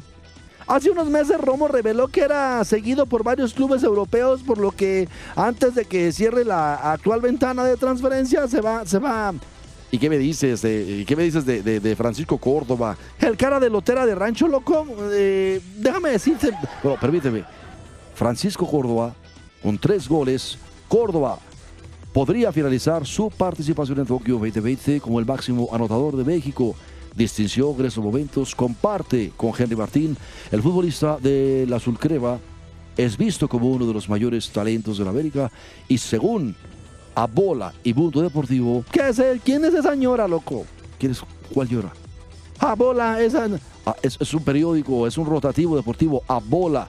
hace 0.67 0.91
unos 0.91 1.09
meses 1.09 1.41
Romo 1.41 1.69
reveló 1.69 2.09
que 2.09 2.23
era 2.23 2.65
seguido 2.65 3.07
por 3.07 3.23
varios 3.23 3.55
clubes 3.55 3.85
europeos, 3.85 4.43
por 4.43 4.59
lo 4.59 4.73
que 4.73 5.09
antes 5.37 5.77
de 5.77 5.85
que 5.85 6.11
cierre 6.11 6.45
la 6.45 6.75
actual 6.93 7.21
ventana 7.21 7.63
de 7.65 7.77
transferencia 7.77 8.49
se 8.49 8.61
va, 8.61 8.85
se 8.87 8.99
va 8.99 9.33
¿Y 9.93 9.99
qué 9.99 10.09
me 10.09 10.17
dices 10.17 10.63
de, 10.63 11.01
y 11.01 11.05
qué 11.05 11.15
me 11.15 11.23
dices 11.23 11.45
de, 11.45 11.95
Francisco 11.97 12.39
Córdoba? 12.39 12.97
el 13.21 13.37
cara 13.37 13.61
de 13.61 13.69
lotera 13.69 14.07
de 14.07 14.15
rancho, 14.15 14.49
loco. 14.49 14.87
Eh, 15.13 15.61
déjame 15.77 16.09
decirte, 16.09 16.51
Bueno, 16.83 16.99
permíteme. 16.99 17.45
Francisco 18.15 18.67
Córdoba, 18.67 19.15
con 19.63 19.77
tres 19.77 20.09
goles, 20.09 20.57
Córdoba 20.89 21.39
podría 22.13 22.53
finalizar 22.53 23.07
su 23.07 23.31
participación 23.31 23.99
en 23.99 24.07
Tokio 24.07 24.35
2020 24.39 24.99
como 25.01 25.21
el 25.21 25.27
máximo 25.27 25.69
anotador 25.73 26.17
de 26.17 26.25
México. 26.25 26.75
Distinción 27.15 27.75
en 27.79 27.85
estos 27.85 28.03
momentos, 28.03 28.55
comparte 28.55 29.33
con 29.37 29.53
Henry 29.57 29.77
Martín, 29.77 30.17
el 30.51 30.63
futbolista 30.63 31.19
de 31.19 31.67
la 31.69 31.77
Azulcrema, 31.77 32.39
es 32.97 33.19
visto 33.19 33.47
como 33.47 33.69
uno 33.71 33.87
de 33.87 33.93
los 33.93 34.09
mayores 34.09 34.49
talentos 34.51 34.97
de 34.97 35.05
la 35.05 35.11
América 35.11 35.51
y 35.87 35.99
según 35.99 36.57
Abola 37.15 37.73
y 37.85 37.93
Mundo 37.95 38.21
Deportivo, 38.23 38.85
¿qué 38.91 39.09
es 39.09 39.19
él? 39.19 39.41
¿Quién 39.45 39.65
es 39.65 39.75
esa 39.75 39.91
señora, 39.91 40.27
loco? 40.29 40.65
¿quién 40.99 41.13
es 41.13 41.21
cuál 41.53 41.69
llora? 41.69 41.93
Ah, 42.59 42.75
bola, 42.75 43.21
esa. 43.21 43.49
Ah, 43.85 43.97
es, 44.03 44.17
es 44.21 44.33
un 44.35 44.45
periódico, 44.45 45.07
es 45.07 45.19
un 45.19 45.27
rotativo 45.27 45.75
deportivo, 45.77 46.23
Abola 46.29 46.87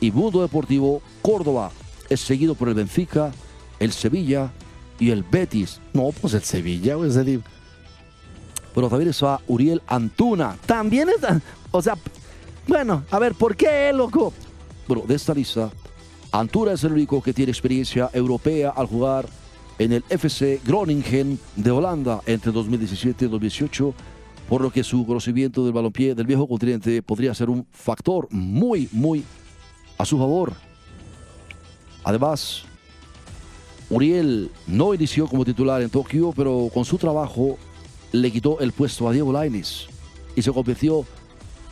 y 0.00 0.10
Mundo 0.12 0.40
Deportivo, 0.42 1.02
Córdoba, 1.20 1.70
es 2.08 2.20
seguido 2.20 2.54
por 2.54 2.68
el 2.68 2.74
Benfica, 2.74 3.32
el 3.80 3.92
Sevilla 3.92 4.52
y 5.00 5.10
el 5.10 5.24
Betis. 5.24 5.80
No, 5.92 6.10
pues 6.20 6.34
el 6.34 6.42
Sevilla, 6.42 6.94
güey, 6.94 7.10
di- 7.24 7.42
Pero 8.74 8.88
también 8.88 9.10
está 9.10 9.40
Uriel 9.48 9.82
Antuna. 9.88 10.56
También 10.66 11.08
es. 11.08 11.16
O 11.72 11.82
sea, 11.82 11.96
bueno, 12.68 13.02
a 13.10 13.18
ver, 13.18 13.34
¿por 13.34 13.56
qué 13.56 13.92
loco? 13.92 14.32
Bueno, 14.86 15.02
de 15.06 15.16
esta 15.16 15.34
lista, 15.34 15.70
Antuna 16.30 16.72
es 16.72 16.84
el 16.84 16.92
único 16.92 17.20
que 17.20 17.32
tiene 17.32 17.50
experiencia 17.50 18.08
europea 18.12 18.70
al 18.76 18.86
jugar 18.86 19.26
en 19.78 19.92
el 19.92 20.04
FC 20.08 20.60
Groningen 20.64 21.38
de 21.56 21.70
Holanda 21.70 22.20
entre 22.26 22.52
2017 22.52 23.24
y 23.24 23.28
2018, 23.28 23.94
por 24.48 24.60
lo 24.60 24.70
que 24.70 24.84
su 24.84 25.06
conocimiento 25.06 25.64
del 25.64 25.72
balompié 25.72 26.14
del 26.14 26.26
viejo 26.26 26.46
continente 26.48 27.02
podría 27.02 27.34
ser 27.34 27.50
un 27.50 27.66
factor 27.72 28.28
muy, 28.30 28.88
muy 28.92 29.24
a 29.98 30.04
su 30.04 30.18
favor. 30.18 30.52
Además, 32.04 32.62
Uriel 33.90 34.50
no 34.66 34.94
inició 34.94 35.26
como 35.26 35.44
titular 35.44 35.82
en 35.82 35.90
Tokio, 35.90 36.32
pero 36.34 36.70
con 36.72 36.84
su 36.84 36.98
trabajo 36.98 37.58
le 38.12 38.30
quitó 38.30 38.60
el 38.60 38.72
puesto 38.72 39.08
a 39.08 39.12
Diego 39.12 39.32
Lainez 39.32 39.86
y 40.34 40.42
se 40.42 40.52
convirtió 40.52 41.04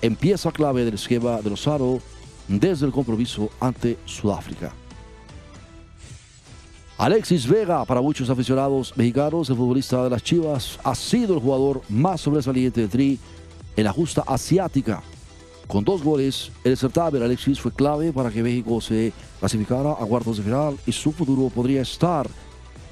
en 0.02 0.16
pieza 0.16 0.52
clave 0.52 0.84
del 0.84 0.94
esquema 0.94 1.40
de 1.40 1.50
los 1.50 1.66
Aro 1.66 2.00
desde 2.48 2.86
el 2.86 2.92
compromiso 2.92 3.50
ante 3.60 3.96
Sudáfrica. 4.04 4.72
Alexis 6.96 7.48
Vega, 7.48 7.84
para 7.84 8.00
muchos 8.00 8.30
aficionados 8.30 8.92
mexicanos, 8.96 9.50
el 9.50 9.56
futbolista 9.56 10.04
de 10.04 10.10
las 10.10 10.22
Chivas, 10.22 10.78
ha 10.84 10.94
sido 10.94 11.34
el 11.34 11.40
jugador 11.40 11.82
más 11.88 12.20
sobresaliente 12.20 12.80
del 12.80 12.90
Tri 12.90 13.18
en 13.76 13.84
la 13.84 13.92
justa 13.92 14.22
asiática. 14.26 15.02
Con 15.66 15.82
dos 15.82 16.04
goles, 16.04 16.52
el 16.62 16.76
certamen 16.76 17.22
Alexis 17.22 17.60
fue 17.60 17.72
clave 17.72 18.12
para 18.12 18.30
que 18.30 18.42
México 18.42 18.80
se 18.80 19.12
clasificara 19.40 19.92
a 19.92 20.06
cuartos 20.06 20.36
de 20.36 20.44
final 20.44 20.76
y 20.86 20.92
su 20.92 21.10
futuro 21.10 21.48
podría 21.48 21.82
estar 21.82 22.28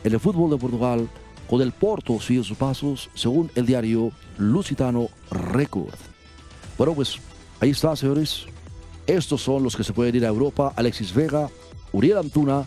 en 0.03 0.13
el 0.13 0.19
fútbol 0.19 0.51
de 0.51 0.59
Portugal 0.59 1.09
con 1.49 1.61
el 1.61 1.71
Porto 1.71 2.19
sigue 2.19 2.43
sus 2.43 2.57
pasos, 2.57 3.11
según 3.15 3.51
el 3.55 3.67
diario 3.67 4.11
Lusitano 4.39 5.09
Record. 5.31 5.95
Bueno, 6.79 6.95
pues 6.95 7.19
ahí 7.61 7.71
está, 7.71 7.95
señores. 7.95 8.47
Estos 9.07 9.43
son 9.43 9.63
los 9.63 9.77
que 9.77 9.85
se 9.85 9.93
pueden 9.93 10.17
ir 10.17 10.25
a 10.25 10.29
Europa. 10.29 10.73
Alexis 10.75 11.13
Vega, 11.13 11.51
Uriel 11.93 12.19
Antuna, 12.19 12.67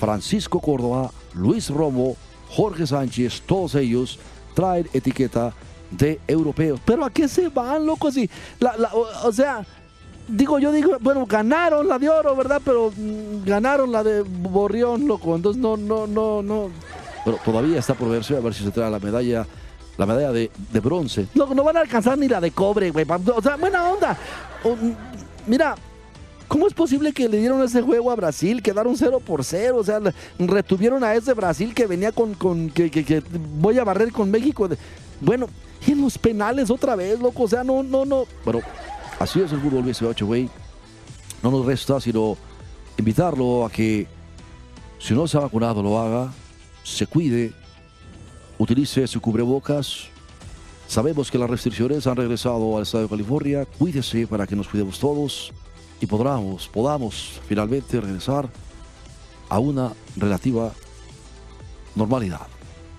Francisco 0.00 0.60
Córdoba, 0.60 1.10
Luis 1.34 1.68
Romo, 1.68 2.16
Jorge 2.48 2.86
Sánchez, 2.86 3.42
todos 3.46 3.74
ellos 3.74 4.18
traen 4.54 4.88
etiqueta 4.94 5.52
de 5.90 6.18
europeos. 6.26 6.80
¿Pero 6.84 7.04
a 7.04 7.10
qué 7.10 7.28
se 7.28 7.48
van, 7.50 7.84
loco? 7.84 8.10
Si 8.10 8.28
la, 8.58 8.76
la- 8.78 8.90
o, 8.94 9.30
sea, 9.30 9.64
digo, 10.26 10.58
yo 10.58 10.72
digo, 10.72 10.96
bueno, 11.00 11.26
ganaron 11.26 11.86
la 11.86 11.98
de 11.98 12.08
oro, 12.08 12.34
¿verdad? 12.34 12.62
Pero 12.64 12.90
mm, 12.96 13.44
ganaron 13.44 13.92
la 13.92 14.02
de 14.02 14.22
Borrión, 14.22 15.06
loco. 15.06 15.36
Entonces, 15.36 15.60
no, 15.60 15.76
no, 15.76 16.06
no, 16.06 16.42
no. 16.42 16.70
Pero 17.24 17.38
todavía 17.44 17.78
está 17.78 17.92
por 17.92 18.08
verse 18.08 18.34
a 18.34 18.40
ver 18.40 18.54
si 18.54 18.64
se 18.64 18.70
trae 18.70 18.90
la 18.90 18.98
medalla, 18.98 19.46
la 19.98 20.06
medalla 20.06 20.32
de, 20.32 20.50
bronce. 20.82 21.26
Loco, 21.34 21.54
no 21.54 21.62
van 21.62 21.76
a 21.76 21.80
alcanzar 21.80 22.16
ni 22.16 22.26
la 22.26 22.40
de 22.40 22.52
cobre, 22.52 22.90
güey. 22.90 23.04
O 23.36 23.42
sea, 23.42 23.56
buena 23.56 23.84
onda. 23.90 24.16
Mm, 24.64 24.92
mira, 25.46 25.74
¿cómo 26.50 26.66
es 26.66 26.74
posible 26.74 27.12
que 27.12 27.28
le 27.28 27.38
dieron 27.38 27.62
ese 27.62 27.80
juego 27.80 28.10
a 28.10 28.16
Brasil? 28.16 28.60
Quedaron 28.60 28.96
0 28.96 29.20
por 29.24 29.44
0. 29.44 29.76
O 29.78 29.84
sea, 29.84 30.00
retuvieron 30.38 31.02
a 31.04 31.14
ese 31.14 31.32
Brasil 31.32 31.72
que 31.72 31.86
venía 31.86 32.10
con, 32.12 32.34
con 32.34 32.68
que, 32.70 32.90
que- 32.90 33.04
que 33.04 33.22
voy 33.58 33.78
a 33.78 33.84
barrer 33.84 34.10
con 34.12 34.30
México. 34.30 34.68
Bueno, 35.20 35.46
y 35.86 35.92
en 35.92 36.02
los 36.02 36.18
penales 36.18 36.68
otra 36.70 36.96
vez, 36.96 37.20
loco. 37.20 37.44
O 37.44 37.48
sea, 37.48 37.62
no, 37.62 37.82
no, 37.82 38.04
no. 38.04 38.24
Bueno, 38.44 38.60
así 39.20 39.40
es 39.40 39.52
el 39.52 39.60
fútbol 39.60 39.84
18, 39.84 40.26
güey. 40.26 40.50
No 41.42 41.50
nos 41.50 41.64
resta 41.64 42.00
sino 42.00 42.36
invitarlo 42.98 43.64
a 43.64 43.70
que, 43.70 44.06
si 44.98 45.14
no 45.14 45.26
se 45.28 45.36
ha 45.38 45.40
vacunado, 45.40 45.82
lo 45.82 45.98
haga, 45.98 46.32
se 46.84 47.06
cuide, 47.06 47.52
utilice 48.58 49.06
su 49.06 49.20
cubrebocas. 49.20 50.08
Sabemos 50.88 51.30
que 51.30 51.38
las 51.38 51.48
restricciones 51.48 52.06
han 52.08 52.16
regresado 52.16 52.76
al 52.76 52.82
estado 52.82 53.04
de 53.04 53.08
California. 53.08 53.64
Cuídese 53.78 54.26
para 54.26 54.46
que 54.46 54.56
nos 54.56 54.66
cuidemos 54.68 54.98
todos 54.98 55.52
y 56.00 56.06
podamos, 56.06 56.68
podamos 56.68 57.40
finalmente 57.46 58.00
regresar 58.00 58.48
a 59.48 59.58
una 59.58 59.92
relativa 60.16 60.72
normalidad. 61.94 62.46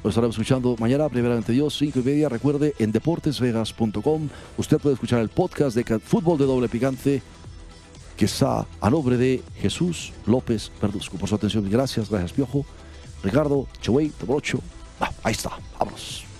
Lo 0.03 0.09
estaremos 0.09 0.35
escuchando 0.35 0.75
mañana, 0.79 1.09
primeramente 1.09 1.51
Dios, 1.51 1.77
5 1.77 1.99
y 1.99 2.03
media. 2.03 2.29
Recuerde, 2.29 2.73
en 2.79 2.91
deportesvegas.com 2.91 4.29
usted 4.57 4.79
puede 4.79 4.95
escuchar 4.95 5.19
el 5.19 5.29
podcast 5.29 5.75
de 5.75 5.99
Fútbol 5.99 6.37
de 6.37 6.45
Doble 6.45 6.69
Picante 6.69 7.21
que 8.17 8.25
está 8.25 8.67
a 8.79 8.89
nombre 8.89 9.17
de 9.17 9.43
Jesús 9.57 10.13
López 10.25 10.71
Verduzco. 10.81 11.17
Por 11.17 11.29
su 11.29 11.35
atención, 11.35 11.67
gracias, 11.69 12.09
gracias 12.09 12.33
Piojo, 12.33 12.65
Ricardo, 13.23 13.67
Chewey, 13.81 14.09
Tobrocho. 14.09 14.59
Ah, 14.99 15.11
ahí 15.23 15.31
está, 15.31 15.51
vámonos. 15.79 16.30